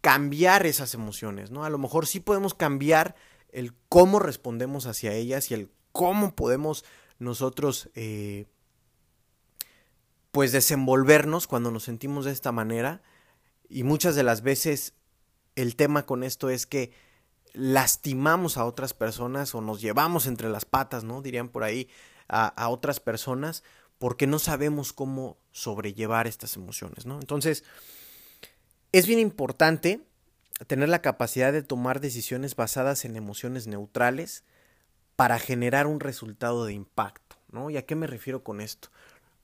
cambiar 0.01 0.65
esas 0.65 0.93
emociones, 0.93 1.51
¿no? 1.51 1.65
A 1.65 1.69
lo 1.69 1.77
mejor 1.77 2.05
sí 2.05 2.19
podemos 2.19 2.53
cambiar 2.53 3.15
el 3.51 3.73
cómo 3.89 4.19
respondemos 4.19 4.85
hacia 4.85 5.13
ellas 5.13 5.49
y 5.49 5.55
el 5.55 5.71
cómo 5.91 6.35
podemos 6.35 6.85
nosotros 7.19 7.89
eh, 7.95 8.45
pues 10.31 10.51
desenvolvernos 10.51 11.47
cuando 11.47 11.71
nos 11.71 11.83
sentimos 11.83 12.25
de 12.25 12.31
esta 12.31 12.51
manera 12.51 13.01
y 13.67 13.83
muchas 13.83 14.15
de 14.15 14.23
las 14.23 14.43
veces 14.43 14.93
el 15.57 15.75
tema 15.75 16.05
con 16.05 16.23
esto 16.23 16.49
es 16.49 16.67
que 16.67 16.91
lastimamos 17.53 18.57
a 18.57 18.65
otras 18.65 18.93
personas 18.93 19.55
o 19.55 19.61
nos 19.61 19.81
llevamos 19.81 20.27
entre 20.27 20.49
las 20.49 20.65
patas, 20.65 21.03
¿no? 21.03 21.23
Dirían 21.23 21.49
por 21.49 21.63
ahí 21.63 21.89
a, 22.29 22.69
otras 22.69 22.99
personas 22.99 23.63
porque 23.97 24.27
no 24.27 24.37
sabemos 24.37 24.93
cómo 24.93 25.37
sobrellevar 25.51 26.27
estas 26.27 26.55
emociones, 26.55 27.07
¿no? 27.07 27.19
Entonces, 27.19 27.63
es 28.91 29.07
bien 29.07 29.17
importante 29.17 30.01
tener 30.67 30.89
la 30.89 31.01
capacidad 31.01 31.51
de 31.51 31.63
tomar 31.63 32.01
decisiones 32.01 32.55
basadas 32.55 33.03
en 33.03 33.15
emociones 33.15 33.65
neutrales 33.65 34.43
para 35.15 35.39
generar 35.39 35.87
un 35.87 35.99
resultado 35.99 36.65
de 36.65 36.73
impacto, 36.73 37.37
¿no? 37.49 37.71
¿Y 37.71 37.77
a 37.77 37.85
qué 37.87 37.95
me 37.95 38.05
refiero 38.05 38.43
con 38.43 38.61
esto? 38.61 38.89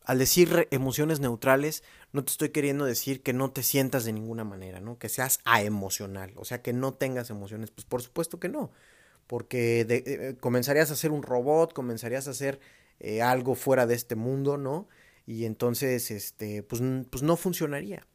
Al 0.06 0.20
decir 0.20 0.68
emociones 0.72 1.20
neutrales, 1.20 1.84
no 2.12 2.24
te 2.24 2.32
estoy 2.32 2.50
queriendo 2.50 2.86
decir 2.86 3.22
que 3.22 3.34
no 3.34 3.52
te 3.52 3.64
sientas 3.64 4.06
de 4.06 4.14
ninguna 4.14 4.44
manera, 4.44 4.80
¿no? 4.80 4.98
Que 4.98 5.10
seas 5.10 5.40
aemocional, 5.46 6.34
o 6.36 6.46
sea, 6.46 6.62
que 6.62 6.74
no 6.74 6.94
tengas 6.94 7.30
emociones. 7.30 7.72
Pues 7.72 7.86
por 7.86 8.02
supuesto 8.02 8.40
que 8.40 8.50
no, 8.50 8.72
porque 9.28 9.86
eh, 9.90 10.36
comenzarías 10.40 10.92
a 10.92 10.96
ser 10.96 11.12
un 11.12 11.24
robot, 11.24 11.74
comenzarías 11.74 12.28
a 12.28 12.34
ser 12.34 12.60
eh, 13.00 13.22
algo 13.22 13.56
fuera 13.56 13.86
de 13.86 13.96
este 13.96 14.16
mundo, 14.16 14.58
¿no? 14.58 14.88
Y 15.26 15.46
entonces, 15.46 16.12
este, 16.12 16.64
pues, 16.64 16.82
pues 17.10 17.24
no 17.24 17.38
funcionaría. 17.38 18.06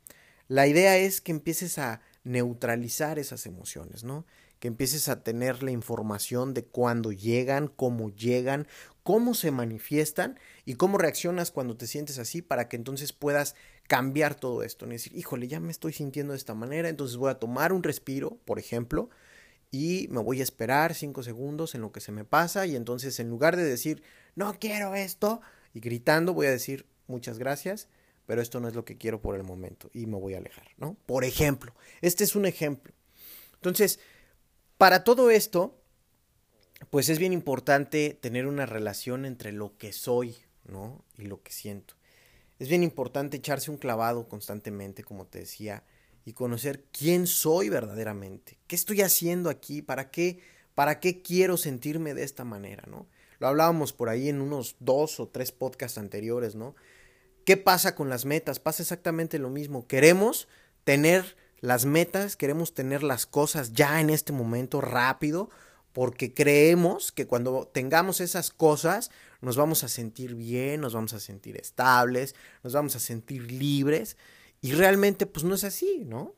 La 0.47 0.67
idea 0.67 0.97
es 0.97 1.21
que 1.21 1.33
empieces 1.33 1.79
a 1.79 2.01
neutralizar 2.25 3.19
esas 3.19 3.47
emociones, 3.47 4.05
¿no? 4.05 4.27
Que 4.59 4.69
empieces 4.69 5.09
a 5.09 5.23
tener 5.23 5.63
la 5.63 5.71
información 5.71 6.53
de 6.53 6.65
cuándo 6.65 7.13
llegan, 7.13 7.69
cómo 7.69 8.11
llegan, 8.11 8.67
cómo 9.09 9.33
se 9.33 9.51
manifiestan 9.51 10.39
y 10.67 10.75
cómo 10.75 10.99
reaccionas 10.99 11.51
cuando 11.51 11.79
te 11.79 11.87
sientes 11.87 12.19
así 12.19 12.43
para 12.43 12.69
que 12.69 12.77
entonces 12.77 13.15
puedas 13.15 13.55
cambiar 13.87 14.35
todo 14.35 14.63
esto. 14.63 14.85
Es 14.85 14.91
decir, 14.91 15.17
híjole, 15.17 15.49
ya 15.49 15.61
me 15.61 15.71
estoy 15.71 15.95
sintiendo 15.95 16.35
de 16.35 16.37
esta 16.37 16.53
manera, 16.53 16.91
entonces 16.91 17.17
voy 17.17 17.31
a 17.31 17.39
tomar 17.39 17.73
un 17.73 17.83
respiro, 17.83 18.37
por 18.45 18.59
ejemplo, 18.59 19.09
y 19.71 20.09
me 20.11 20.21
voy 20.21 20.41
a 20.41 20.43
esperar 20.43 20.95
cinco 20.95 21.23
segundos 21.23 21.75
en 21.75 21.81
lo 21.81 21.91
que 21.91 22.01
se 22.01 22.13
me 22.13 22.27
pasa 22.27 22.67
y 22.67 22.77
entonces 22.77 23.19
en 23.19 23.31
lugar 23.31 23.57
de 23.57 23.65
decir, 23.65 24.03
no 24.35 24.59
quiero 24.59 24.95
esto, 24.95 25.41
y 25.73 25.81
gritando, 25.81 26.35
voy 26.35 26.49
a 26.49 26.51
decir, 26.51 26.85
muchas 27.07 27.39
gracias, 27.39 27.89
pero 28.27 28.43
esto 28.43 28.61
no 28.61 28.69
es 28.69 28.75
lo 28.75 28.85
que 28.85 28.99
quiero 28.99 29.23
por 29.23 29.37
el 29.37 29.43
momento 29.43 29.89
y 29.95 30.05
me 30.05 30.19
voy 30.19 30.35
a 30.35 30.37
alejar, 30.37 30.69
¿no? 30.77 30.99
Por 31.07 31.25
ejemplo, 31.25 31.75
este 32.03 32.25
es 32.25 32.37
un 32.37 32.45
ejemplo. 32.45 32.93
Entonces, 33.55 34.01
para 34.77 35.03
todo 35.03 35.31
esto, 35.31 35.78
pues 36.91 37.09
es 37.09 37.19
bien 37.19 37.33
importante 37.33 38.17
tener 38.21 38.47
una 38.47 38.67
relación 38.67 39.25
entre 39.25 39.53
lo 39.53 39.77
que 39.77 39.93
soy, 39.93 40.37
¿no? 40.65 41.05
Y 41.17 41.23
lo 41.25 41.43
que 41.43 41.53
siento. 41.53 41.95
Es 42.59 42.69
bien 42.69 42.83
importante 42.83 43.37
echarse 43.37 43.71
un 43.71 43.77
clavado 43.77 44.29
constantemente, 44.29 45.05
como 45.05 45.27
te 45.27 45.41
decía, 45.41 45.85
y 46.25 46.33
conocer 46.33 46.85
quién 46.93 47.27
soy 47.27 47.69
verdaderamente. 47.69 48.59
¿Qué 48.67 48.77
estoy 48.77 49.03
haciendo 49.03 49.51
aquí? 49.51 49.83
¿Para 49.83 50.11
qué? 50.11 50.41
¿Para 50.75 51.01
qué 51.01 51.23
quiero 51.23 51.57
sentirme 51.57 52.15
de 52.15 52.25
esta 52.25 52.45
manera, 52.45 52.85
no? 52.87 53.07
Lo 53.39 53.47
hablábamos 53.47 53.93
por 53.93 54.09
ahí 54.09 54.29
en 54.29 54.41
unos 54.41 54.77
dos 54.81 55.21
o 55.21 55.29
tres 55.29 55.53
podcasts 55.53 55.99
anteriores, 55.99 56.55
¿no? 56.55 56.75
¿Qué 57.45 57.57
pasa 57.57 57.95
con 57.95 58.09
las 58.09 58.25
metas? 58.25 58.61
Pasa 58.61 58.83
exactamente 58.83 59.39
lo 59.39 59.49
mismo. 59.49 59.87
Queremos 59.87 60.49
tener 60.85 61.37
las 61.61 61.87
metas, 61.87 62.37
queremos 62.37 62.75
tener 62.75 63.03
las 63.03 63.27
cosas 63.27 63.73
ya 63.73 64.01
en 64.01 64.11
este 64.11 64.33
momento 64.33 64.81
rápido, 64.81 65.51
porque 65.99 66.33
creemos 66.33 67.11
que 67.11 67.27
cuando 67.27 67.67
tengamos 67.75 68.21
esas 68.21 68.53
cosas 68.53 69.11
nos 69.41 69.57
vamos 69.57 69.83
a 69.83 69.89
sentir 69.89 70.37
bien, 70.37 70.81
nos 70.81 70.95
vamos 70.95 71.13
a 71.13 71.19
sentir 71.19 71.57
estables, 71.57 72.37
nos 72.63 72.73
vamos 72.73 72.95
a 72.95 73.01
sentir 73.01 73.51
libres 73.51 74.17
y 74.61 74.75
realmente 74.75 75.27
pues 75.27 75.45
no 75.45 75.57
es 75.57 75.65
así, 75.65 76.05
¿no? 76.07 76.37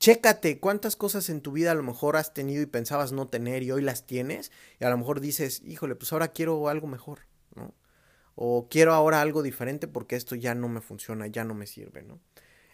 Chécate 0.00 0.58
cuántas 0.58 0.96
cosas 0.96 1.28
en 1.28 1.42
tu 1.42 1.52
vida 1.52 1.70
a 1.70 1.76
lo 1.76 1.84
mejor 1.84 2.16
has 2.16 2.34
tenido 2.34 2.60
y 2.60 2.66
pensabas 2.66 3.12
no 3.12 3.28
tener 3.28 3.62
y 3.62 3.70
hoy 3.70 3.82
las 3.82 4.04
tienes 4.04 4.50
y 4.80 4.84
a 4.84 4.90
lo 4.90 4.98
mejor 4.98 5.20
dices, 5.20 5.62
híjole, 5.64 5.94
pues 5.94 6.12
ahora 6.12 6.32
quiero 6.32 6.68
algo 6.68 6.88
mejor, 6.88 7.20
¿no? 7.54 7.72
O 8.34 8.66
quiero 8.68 8.94
ahora 8.94 9.20
algo 9.20 9.44
diferente 9.44 9.86
porque 9.86 10.16
esto 10.16 10.34
ya 10.34 10.56
no 10.56 10.66
me 10.68 10.80
funciona, 10.80 11.28
ya 11.28 11.44
no 11.44 11.54
me 11.54 11.68
sirve, 11.68 12.02
¿no? 12.02 12.18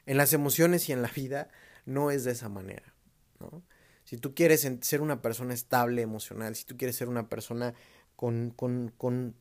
En 0.06 0.16
las 0.16 0.32
emociones 0.32 0.88
y 0.88 0.92
en 0.92 1.02
la 1.02 1.10
vida 1.10 1.50
no 1.84 2.10
es 2.10 2.24
de 2.24 2.32
esa 2.32 2.48
manera, 2.48 2.94
¿no? 3.40 3.62
Si 4.08 4.16
tú 4.16 4.34
quieres 4.34 4.66
ser 4.80 5.02
una 5.02 5.20
persona 5.20 5.52
estable 5.52 6.00
emocional, 6.00 6.56
si 6.56 6.64
tú 6.64 6.78
quieres 6.78 6.96
ser 6.96 7.10
una 7.10 7.28
persona 7.28 7.74
con, 8.16 8.54
con, 8.56 8.90
con, 8.96 9.34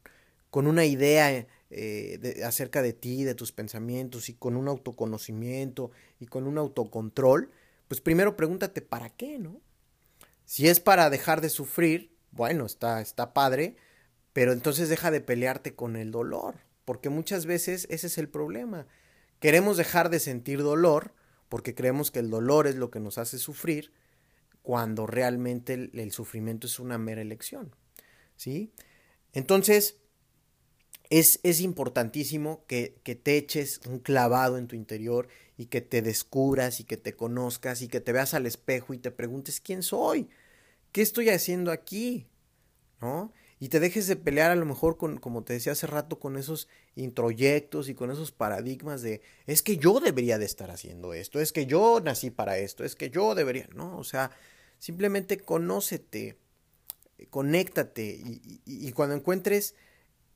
con 0.49 0.67
una 0.67 0.83
idea 0.83 1.47
eh, 1.69 2.41
acerca 2.45 2.81
de 2.81 2.91
ti, 2.91 3.23
de 3.23 3.33
tus 3.33 3.53
pensamientos 3.53 4.27
y 4.27 4.33
con 4.33 4.57
un 4.57 4.67
autoconocimiento 4.67 5.91
y 6.19 6.25
con 6.25 6.47
un 6.47 6.57
autocontrol, 6.57 7.49
pues 7.87 8.01
primero 8.01 8.35
pregúntate 8.35 8.81
para 8.81 9.09
qué, 9.09 9.39
¿no? 9.39 9.61
Si 10.43 10.67
es 10.67 10.81
para 10.81 11.09
dejar 11.09 11.39
de 11.39 11.47
sufrir, 11.47 12.13
bueno, 12.31 12.65
está, 12.65 12.99
está 12.99 13.33
padre, 13.33 13.77
pero 14.33 14.51
entonces 14.51 14.89
deja 14.89 15.11
de 15.11 15.21
pelearte 15.21 15.75
con 15.75 15.95
el 15.95 16.11
dolor, 16.11 16.55
porque 16.83 17.07
muchas 17.07 17.45
veces 17.45 17.87
ese 17.89 18.07
es 18.07 18.17
el 18.17 18.27
problema. 18.27 18.85
Queremos 19.39 19.77
dejar 19.77 20.09
de 20.09 20.19
sentir 20.19 20.61
dolor 20.61 21.13
porque 21.47 21.73
creemos 21.73 22.11
que 22.11 22.19
el 22.19 22.29
dolor 22.29 22.67
es 22.67 22.75
lo 22.75 22.91
que 22.91 22.99
nos 22.99 23.17
hace 23.17 23.37
sufrir, 23.37 23.93
cuando 24.67 25.07
realmente 25.07 25.75
el, 25.75 26.11
sufrimiento 26.11 26.67
es 26.67 26.77
una 26.77 26.97
mera 26.97 27.21
elección, 27.21 27.73
¿sí? 28.35 28.73
Entonces, 29.31 29.95
es, 31.09 31.61
importantísimo 31.61 32.65
que, 32.67 32.99
que, 33.05 33.15
te 33.15 33.37
eches 33.37 33.79
un 33.87 33.99
clavado 33.99 34.57
en 34.57 34.67
tu 34.67 34.75
interior 34.75 35.29
y 35.57 35.67
que 35.67 35.79
te 35.79 36.01
descubras 36.01 36.81
y 36.81 36.83
que 36.83 36.97
te 36.97 37.15
conozcas 37.15 37.81
y 37.81 37.87
que 37.87 38.01
te 38.01 38.11
veas 38.11 38.33
al 38.33 38.45
espejo 38.45 38.93
y 38.93 38.97
te 38.97 39.09
preguntes 39.09 39.61
quién 39.61 39.83
soy, 39.83 40.27
qué 40.91 41.01
estoy 41.01 41.29
haciendo 41.29 41.71
aquí, 41.71 42.27
¿no? 42.99 43.31
Y 43.61 43.69
te 43.69 43.79
dejes 43.79 44.05
de 44.07 44.17
pelear 44.17 44.51
a 44.51 44.55
lo 44.55 44.65
mejor 44.65 44.97
con, 44.97 45.17
como 45.17 45.45
te 45.45 45.53
decía 45.53 45.71
hace 45.71 45.87
rato, 45.87 46.19
con 46.19 46.35
esos 46.35 46.67
introyectos 46.95 47.87
y 47.87 47.95
con 47.95 48.11
esos 48.11 48.33
paradigmas 48.33 49.01
de 49.01 49.21
es 49.45 49.61
que 49.61 49.77
yo 49.77 50.01
debería 50.01 50.37
de 50.37 50.45
estar 50.45 50.71
haciendo 50.71 51.13
esto, 51.13 51.39
es 51.39 51.53
que 51.53 51.67
yo 51.67 52.01
nací 52.01 52.31
para 52.31 52.57
esto, 52.57 52.83
es 52.83 52.97
que 52.97 53.09
yo 53.09 53.33
debería, 53.33 53.69
no, 53.73 53.97
o 53.97 54.03
sea, 54.03 54.31
simplemente 54.79 55.39
conócete, 55.39 56.37
conéctate 57.29 58.21
y, 58.65 58.91
cuando 58.91 59.15
encuentres 59.15 59.75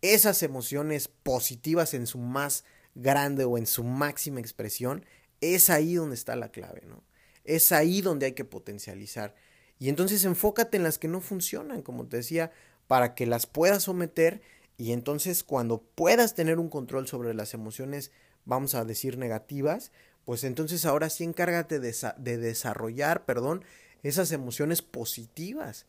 esas 0.01 0.41
emociones 0.43 1.07
positivas 1.07 1.93
en 1.93 2.07
su 2.07 2.17
más 2.17 2.63
grande 2.95 3.43
o 3.43 3.57
en 3.57 3.67
su 3.67 3.83
máxima 3.83 4.39
expresión, 4.39 5.05
es 5.41 5.69
ahí 5.69 5.95
donde 5.95 6.15
está 6.15 6.35
la 6.35 6.51
clave, 6.51 6.83
¿no? 6.87 7.03
Es 7.43 7.71
ahí 7.71 8.01
donde 8.01 8.27
hay 8.27 8.31
que 8.33 8.45
potencializar. 8.45 9.35
Y 9.79 9.89
entonces 9.89 10.25
enfócate 10.25 10.77
en 10.77 10.83
las 10.83 10.99
que 10.99 11.07
no 11.07 11.21
funcionan, 11.21 11.81
como 11.81 12.07
te 12.07 12.17
decía, 12.17 12.51
para 12.87 13.15
que 13.15 13.25
las 13.25 13.45
puedas 13.47 13.83
someter 13.83 14.41
y 14.77 14.93
entonces 14.93 15.43
cuando 15.43 15.81
puedas 15.81 16.35
tener 16.35 16.59
un 16.59 16.69
control 16.69 17.07
sobre 17.07 17.33
las 17.33 17.53
emociones, 17.53 18.11
vamos 18.45 18.75
a 18.75 18.85
decir 18.85 19.17
negativas, 19.17 19.91
pues 20.25 20.43
entonces 20.43 20.85
ahora 20.85 21.09
sí 21.09 21.23
encárgate 21.23 21.79
de 21.79 22.37
desarrollar, 22.37 23.25
perdón, 23.25 23.63
esas 24.03 24.31
emociones 24.31 24.81
positivas 24.81 25.85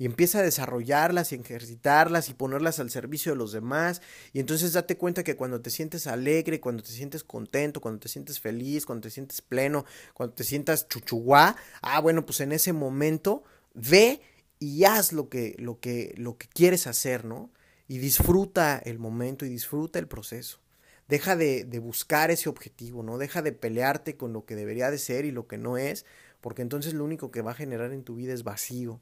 y 0.00 0.06
empieza 0.06 0.38
a 0.38 0.42
desarrollarlas 0.42 1.30
y 1.30 1.34
ejercitarlas 1.34 2.30
y 2.30 2.34
ponerlas 2.34 2.80
al 2.80 2.88
servicio 2.88 3.32
de 3.32 3.36
los 3.36 3.52
demás. 3.52 4.00
Y 4.32 4.40
entonces 4.40 4.72
date 4.72 4.96
cuenta 4.96 5.22
que 5.22 5.36
cuando 5.36 5.60
te 5.60 5.68
sientes 5.68 6.06
alegre, 6.06 6.58
cuando 6.58 6.82
te 6.82 6.88
sientes 6.88 7.22
contento, 7.22 7.82
cuando 7.82 8.00
te 8.00 8.08
sientes 8.08 8.40
feliz, 8.40 8.86
cuando 8.86 9.02
te 9.02 9.10
sientes 9.10 9.42
pleno, 9.42 9.84
cuando 10.14 10.34
te 10.34 10.42
sientas 10.42 10.88
chuchuá, 10.88 11.54
ah, 11.82 12.00
bueno, 12.00 12.24
pues 12.24 12.40
en 12.40 12.52
ese 12.52 12.72
momento 12.72 13.44
ve 13.74 14.22
y 14.58 14.84
haz 14.84 15.12
lo 15.12 15.28
que, 15.28 15.54
lo 15.58 15.80
que, 15.80 16.14
lo 16.16 16.38
que 16.38 16.48
quieres 16.48 16.86
hacer, 16.86 17.26
¿no? 17.26 17.50
Y 17.86 17.98
disfruta 17.98 18.80
el 18.82 18.98
momento 18.98 19.44
y 19.44 19.50
disfruta 19.50 19.98
el 19.98 20.08
proceso. 20.08 20.60
Deja 21.08 21.36
de, 21.36 21.64
de 21.64 21.78
buscar 21.78 22.30
ese 22.30 22.48
objetivo, 22.48 23.02
¿no? 23.02 23.18
Deja 23.18 23.42
de 23.42 23.52
pelearte 23.52 24.16
con 24.16 24.32
lo 24.32 24.46
que 24.46 24.56
debería 24.56 24.90
de 24.90 24.96
ser 24.96 25.26
y 25.26 25.30
lo 25.30 25.46
que 25.46 25.58
no 25.58 25.76
es, 25.76 26.06
porque 26.40 26.62
entonces 26.62 26.94
lo 26.94 27.04
único 27.04 27.30
que 27.30 27.42
va 27.42 27.52
a 27.52 27.54
generar 27.54 27.92
en 27.92 28.04
tu 28.04 28.14
vida 28.14 28.32
es 28.32 28.44
vacío 28.44 29.00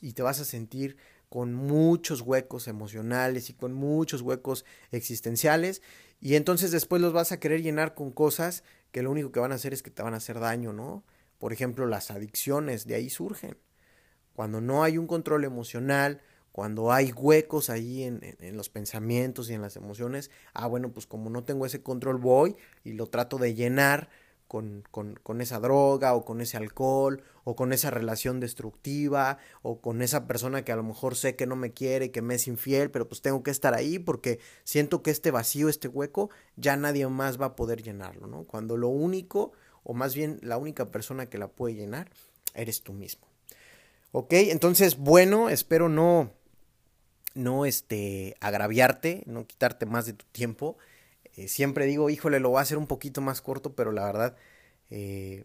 y 0.00 0.12
te 0.12 0.22
vas 0.22 0.40
a 0.40 0.44
sentir 0.44 0.96
con 1.28 1.54
muchos 1.54 2.22
huecos 2.22 2.66
emocionales 2.66 3.50
y 3.50 3.54
con 3.54 3.72
muchos 3.72 4.20
huecos 4.22 4.64
existenciales 4.90 5.82
y 6.20 6.34
entonces 6.34 6.70
después 6.70 7.00
los 7.00 7.12
vas 7.12 7.32
a 7.32 7.40
querer 7.40 7.62
llenar 7.62 7.94
con 7.94 8.10
cosas 8.10 8.64
que 8.92 9.02
lo 9.02 9.10
único 9.10 9.32
que 9.32 9.40
van 9.40 9.52
a 9.52 9.54
hacer 9.54 9.72
es 9.72 9.82
que 9.82 9.90
te 9.90 10.02
van 10.02 10.14
a 10.14 10.18
hacer 10.18 10.40
daño, 10.40 10.72
¿no? 10.72 11.04
Por 11.38 11.52
ejemplo, 11.52 11.86
las 11.86 12.10
adicciones, 12.10 12.86
de 12.86 12.96
ahí 12.96 13.08
surgen. 13.08 13.56
Cuando 14.34 14.60
no 14.60 14.82
hay 14.84 14.98
un 14.98 15.06
control 15.06 15.44
emocional, 15.44 16.20
cuando 16.52 16.92
hay 16.92 17.12
huecos 17.12 17.70
ahí 17.70 18.02
en, 18.02 18.20
en, 18.22 18.56
los 18.56 18.68
pensamientos 18.68 19.48
y 19.48 19.54
en 19.54 19.62
las 19.62 19.76
emociones, 19.76 20.30
ah, 20.52 20.66
bueno, 20.66 20.92
pues 20.92 21.06
como 21.06 21.30
no 21.30 21.44
tengo 21.44 21.64
ese 21.64 21.82
control 21.82 22.18
voy 22.18 22.56
y 22.84 22.92
lo 22.92 23.06
trato 23.06 23.38
de 23.38 23.54
llenar 23.54 24.10
con, 24.50 24.82
con, 24.90 25.14
con, 25.22 25.40
esa 25.40 25.60
droga 25.60 26.12
o 26.12 26.24
con 26.24 26.40
ese 26.40 26.56
alcohol 26.56 27.22
o 27.44 27.54
con 27.54 27.72
esa 27.72 27.88
relación 27.88 28.40
destructiva 28.40 29.38
o 29.62 29.80
con 29.80 30.02
esa 30.02 30.26
persona 30.26 30.64
que 30.64 30.72
a 30.72 30.76
lo 30.76 30.82
mejor 30.82 31.14
sé 31.14 31.36
que 31.36 31.46
no 31.46 31.54
me 31.54 31.72
quiere, 31.72 32.10
que 32.10 32.20
me 32.20 32.34
es 32.34 32.48
infiel, 32.48 32.90
pero 32.90 33.08
pues 33.08 33.22
tengo 33.22 33.44
que 33.44 33.52
estar 33.52 33.74
ahí 33.74 34.00
porque 34.00 34.40
siento 34.64 35.04
que 35.04 35.12
este 35.12 35.30
vacío, 35.30 35.68
este 35.68 35.86
hueco, 35.86 36.30
ya 36.56 36.76
nadie 36.76 37.06
más 37.06 37.40
va 37.40 37.46
a 37.46 37.54
poder 37.54 37.80
llenarlo, 37.84 38.26
¿no? 38.26 38.42
Cuando 38.42 38.76
lo 38.76 38.88
único, 38.88 39.52
o 39.84 39.94
más 39.94 40.16
bien 40.16 40.40
la 40.42 40.58
única 40.58 40.90
persona 40.90 41.26
que 41.26 41.38
la 41.38 41.46
puede 41.46 41.76
llenar, 41.76 42.10
eres 42.54 42.82
tú 42.82 42.92
mismo. 42.92 43.28
Ok, 44.10 44.32
entonces, 44.32 44.96
bueno, 44.96 45.48
espero 45.48 45.88
no, 45.88 46.32
no 47.34 47.66
este, 47.66 48.34
agraviarte, 48.40 49.22
no 49.26 49.46
quitarte 49.46 49.86
más 49.86 50.06
de 50.06 50.14
tu 50.14 50.24
tiempo. 50.32 50.76
Eh, 51.36 51.48
siempre 51.48 51.86
digo, 51.86 52.10
híjole, 52.10 52.40
lo 52.40 52.50
voy 52.50 52.58
a 52.58 52.62
hacer 52.62 52.78
un 52.78 52.86
poquito 52.86 53.20
más 53.20 53.40
corto, 53.40 53.74
pero 53.74 53.92
la 53.92 54.04
verdad 54.04 54.36
eh, 54.90 55.44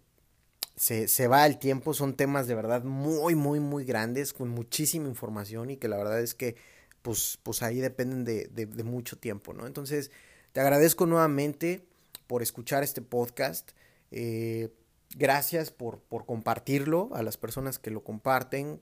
se, 0.75 1.07
se, 1.07 1.27
va 1.27 1.45
el 1.45 1.59
tiempo. 1.59 1.93
Son 1.93 2.15
temas 2.15 2.47
de 2.47 2.55
verdad 2.55 2.83
muy, 2.83 3.35
muy, 3.35 3.59
muy 3.59 3.85
grandes, 3.85 4.33
con 4.33 4.49
muchísima 4.49 5.07
información 5.07 5.69
y 5.69 5.77
que 5.77 5.87
la 5.87 5.97
verdad 5.97 6.21
es 6.21 6.33
que 6.33 6.55
pues, 7.01 7.37
pues 7.43 7.61
ahí 7.61 7.79
dependen 7.79 8.25
de, 8.25 8.47
de, 8.47 8.83
mucho 8.83 9.17
tiempo, 9.17 9.53
¿no? 9.53 9.67
Entonces, 9.67 10.09
te 10.53 10.59
agradezco 10.59 11.05
nuevamente 11.05 11.85
por 12.25 12.41
escuchar 12.41 12.83
este 12.83 13.01
podcast. 13.01 13.71
Eh, 14.09 14.69
gracias 15.15 15.69
por, 15.69 15.99
por, 15.99 16.25
compartirlo 16.25 17.09
a 17.13 17.21
las 17.21 17.37
personas 17.37 17.77
que 17.77 17.91
lo 17.91 18.03
comparten. 18.03 18.81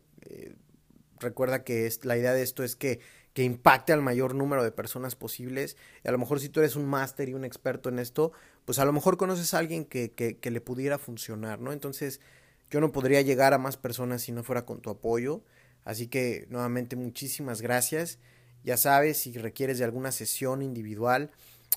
recuerda 1.19 1.65
que 1.65 1.85
es, 1.85 2.05
la 2.05 2.17
idea 2.17 2.33
de 2.33 2.43
esto 2.43 2.63
es 2.63 2.77
que 2.77 3.01
que 3.33 3.43
impacte 3.43 3.93
al 3.93 4.01
mayor 4.01 4.35
número 4.35 4.63
de 4.63 4.71
personas 4.71 5.15
posibles. 5.15 5.75
Y 6.03 6.07
a 6.07 6.11
lo 6.11 6.17
mejor 6.17 6.39
si 6.39 6.49
tú 6.49 6.59
eres 6.59 6.75
un 6.75 6.85
máster 6.85 7.29
y 7.29 7.33
un 7.33 7.45
experto 7.45 7.89
en 7.89 7.99
esto, 7.99 8.31
pues 8.65 8.79
a 8.79 8.85
lo 8.85 8.93
mejor 8.93 9.17
conoces 9.17 9.53
a 9.53 9.59
alguien 9.59 9.85
que, 9.85 10.11
que, 10.11 10.51
le 10.51 10.61
pudiera 10.61 10.99
funcionar, 10.99 11.59
¿no? 11.59 11.73
Entonces 11.73 12.21
yo 12.69 12.79
no 12.79 12.91
podría 12.91 13.21
llegar 13.21 13.53
a 13.53 13.57
más 13.57 13.77
personas 13.77 14.21
si 14.21 14.31
no 14.31 14.43
fuera 14.43 14.65
con 14.65 14.81
tu 14.81 14.89
apoyo. 14.89 15.41
Así 15.83 16.07
que 16.07 16.47
nuevamente 16.49 16.95
muchísimas 16.95 17.61
gracias. 17.61 18.19
Ya 18.63 18.77
sabes, 18.77 19.17
si 19.17 19.33
requieres 19.33 19.79
de 19.79 19.85
alguna 19.85 20.11
sesión 20.11 20.61
individual, 20.61 21.31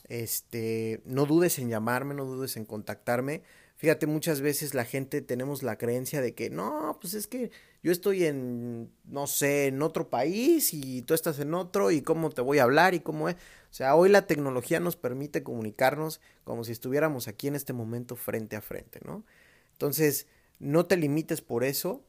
este, 0.09 1.01
no 1.05 1.27
dudes 1.27 1.59
en 1.59 1.69
llamarme, 1.69 2.15
no 2.15 2.25
dudes 2.25 2.57
en 2.57 2.67
contactarme. 2.67 3.43
Fíjate, 3.77 4.07
muchas 4.07 4.41
veces 4.41 4.75
la 4.75 4.85
gente 4.85 5.21
tenemos 5.21 5.63
la 5.63 5.77
creencia 5.77 6.21
de 6.21 6.35
que 6.35 6.49
no, 6.49 6.99
pues 7.01 7.15
es 7.15 7.27
que 7.27 7.51
yo 7.87 7.93
estoy 7.93 8.25
en, 8.25 8.91
no 9.05 9.29
sé, 9.29 9.69
en 9.69 9.81
otro 9.81 10.11
país 10.11 10.75
y 10.75 11.03
tú 11.03 11.15
estás 11.15 11.39
en 11.39 11.55
otro 11.55 11.93
y 11.93 12.03
cómo 12.03 12.31
te 12.31 12.41
voy 12.41 12.59
a 12.59 12.65
hablar 12.65 12.95
y 12.95 12.99
cómo 12.99 13.29
es. 13.29 13.37
O 13.37 13.75
sea, 13.75 13.95
hoy 13.95 14.09
la 14.09 14.27
tecnología 14.27 14.81
nos 14.81 14.97
permite 14.97 15.45
comunicarnos 15.45 16.21
como 16.43 16.65
si 16.65 16.73
estuviéramos 16.73 17.29
aquí 17.29 17.47
en 17.47 17.55
este 17.55 17.73
momento 17.73 18.17
frente 18.17 18.57
a 18.57 18.61
frente, 18.61 18.99
¿no? 19.05 19.25
Entonces, 19.71 20.27
no 20.59 20.87
te 20.87 20.97
limites 20.97 21.43
por 21.43 21.63
eso. 21.63 22.03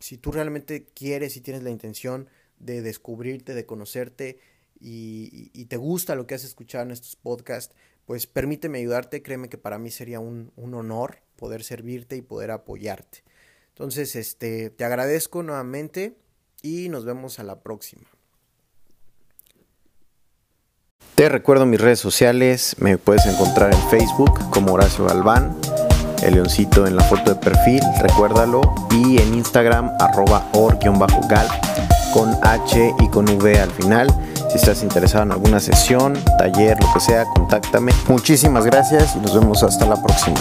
Si 0.00 0.16
tú 0.16 0.32
realmente 0.32 0.86
quieres 0.94 1.36
y 1.36 1.42
tienes 1.42 1.62
la 1.62 1.68
intención 1.68 2.30
de 2.58 2.80
descubrirte, 2.80 3.52
de 3.52 3.66
conocerte 3.66 4.38
y, 4.80 5.50
y, 5.52 5.66
te 5.66 5.76
gusta 5.76 6.14
lo 6.14 6.26
que 6.26 6.36
has 6.36 6.44
escuchado 6.44 6.84
en 6.84 6.90
estos 6.92 7.16
podcasts, 7.16 7.74
pues 8.06 8.26
permíteme 8.26 8.78
ayudarte, 8.78 9.22
créeme 9.22 9.50
que 9.50 9.58
para 9.58 9.78
mí 9.78 9.90
sería 9.90 10.20
un, 10.20 10.52
un 10.56 10.72
honor 10.72 11.18
poder 11.36 11.64
servirte 11.64 12.16
y 12.16 12.22
poder 12.22 12.50
apoyarte. 12.50 13.24
Entonces, 13.78 14.16
este, 14.16 14.70
te 14.70 14.84
agradezco 14.84 15.44
nuevamente 15.44 16.18
y 16.62 16.88
nos 16.88 17.04
vemos 17.04 17.38
a 17.38 17.44
la 17.44 17.60
próxima. 17.60 18.02
Te 21.14 21.28
recuerdo 21.28 21.64
mis 21.64 21.80
redes 21.80 22.00
sociales, 22.00 22.74
me 22.80 22.98
puedes 22.98 23.24
encontrar 23.26 23.72
en 23.72 23.80
Facebook 23.88 24.50
como 24.50 24.72
Horacio 24.72 25.04
Galván, 25.04 25.56
el 26.24 26.34
leoncito 26.34 26.88
en 26.88 26.96
la 26.96 27.04
foto 27.04 27.34
de 27.34 27.40
perfil, 27.40 27.80
recuérdalo, 28.00 28.62
y 28.90 29.22
en 29.22 29.34
Instagram 29.34 29.92
arroba 30.00 30.50
or-gal 30.54 31.48
con 32.12 32.36
H 32.42 32.94
y 32.98 33.08
con 33.10 33.28
V 33.28 33.60
al 33.60 33.70
final. 33.70 34.08
Si 34.50 34.56
estás 34.56 34.82
interesado 34.82 35.22
en 35.22 35.30
alguna 35.30 35.60
sesión, 35.60 36.14
taller, 36.36 36.76
lo 36.82 36.92
que 36.94 36.98
sea, 36.98 37.26
contáctame. 37.26 37.92
Muchísimas 38.08 38.64
gracias 38.64 39.14
y 39.14 39.20
nos 39.20 39.38
vemos 39.38 39.62
hasta 39.62 39.86
la 39.86 40.02
próxima. 40.02 40.40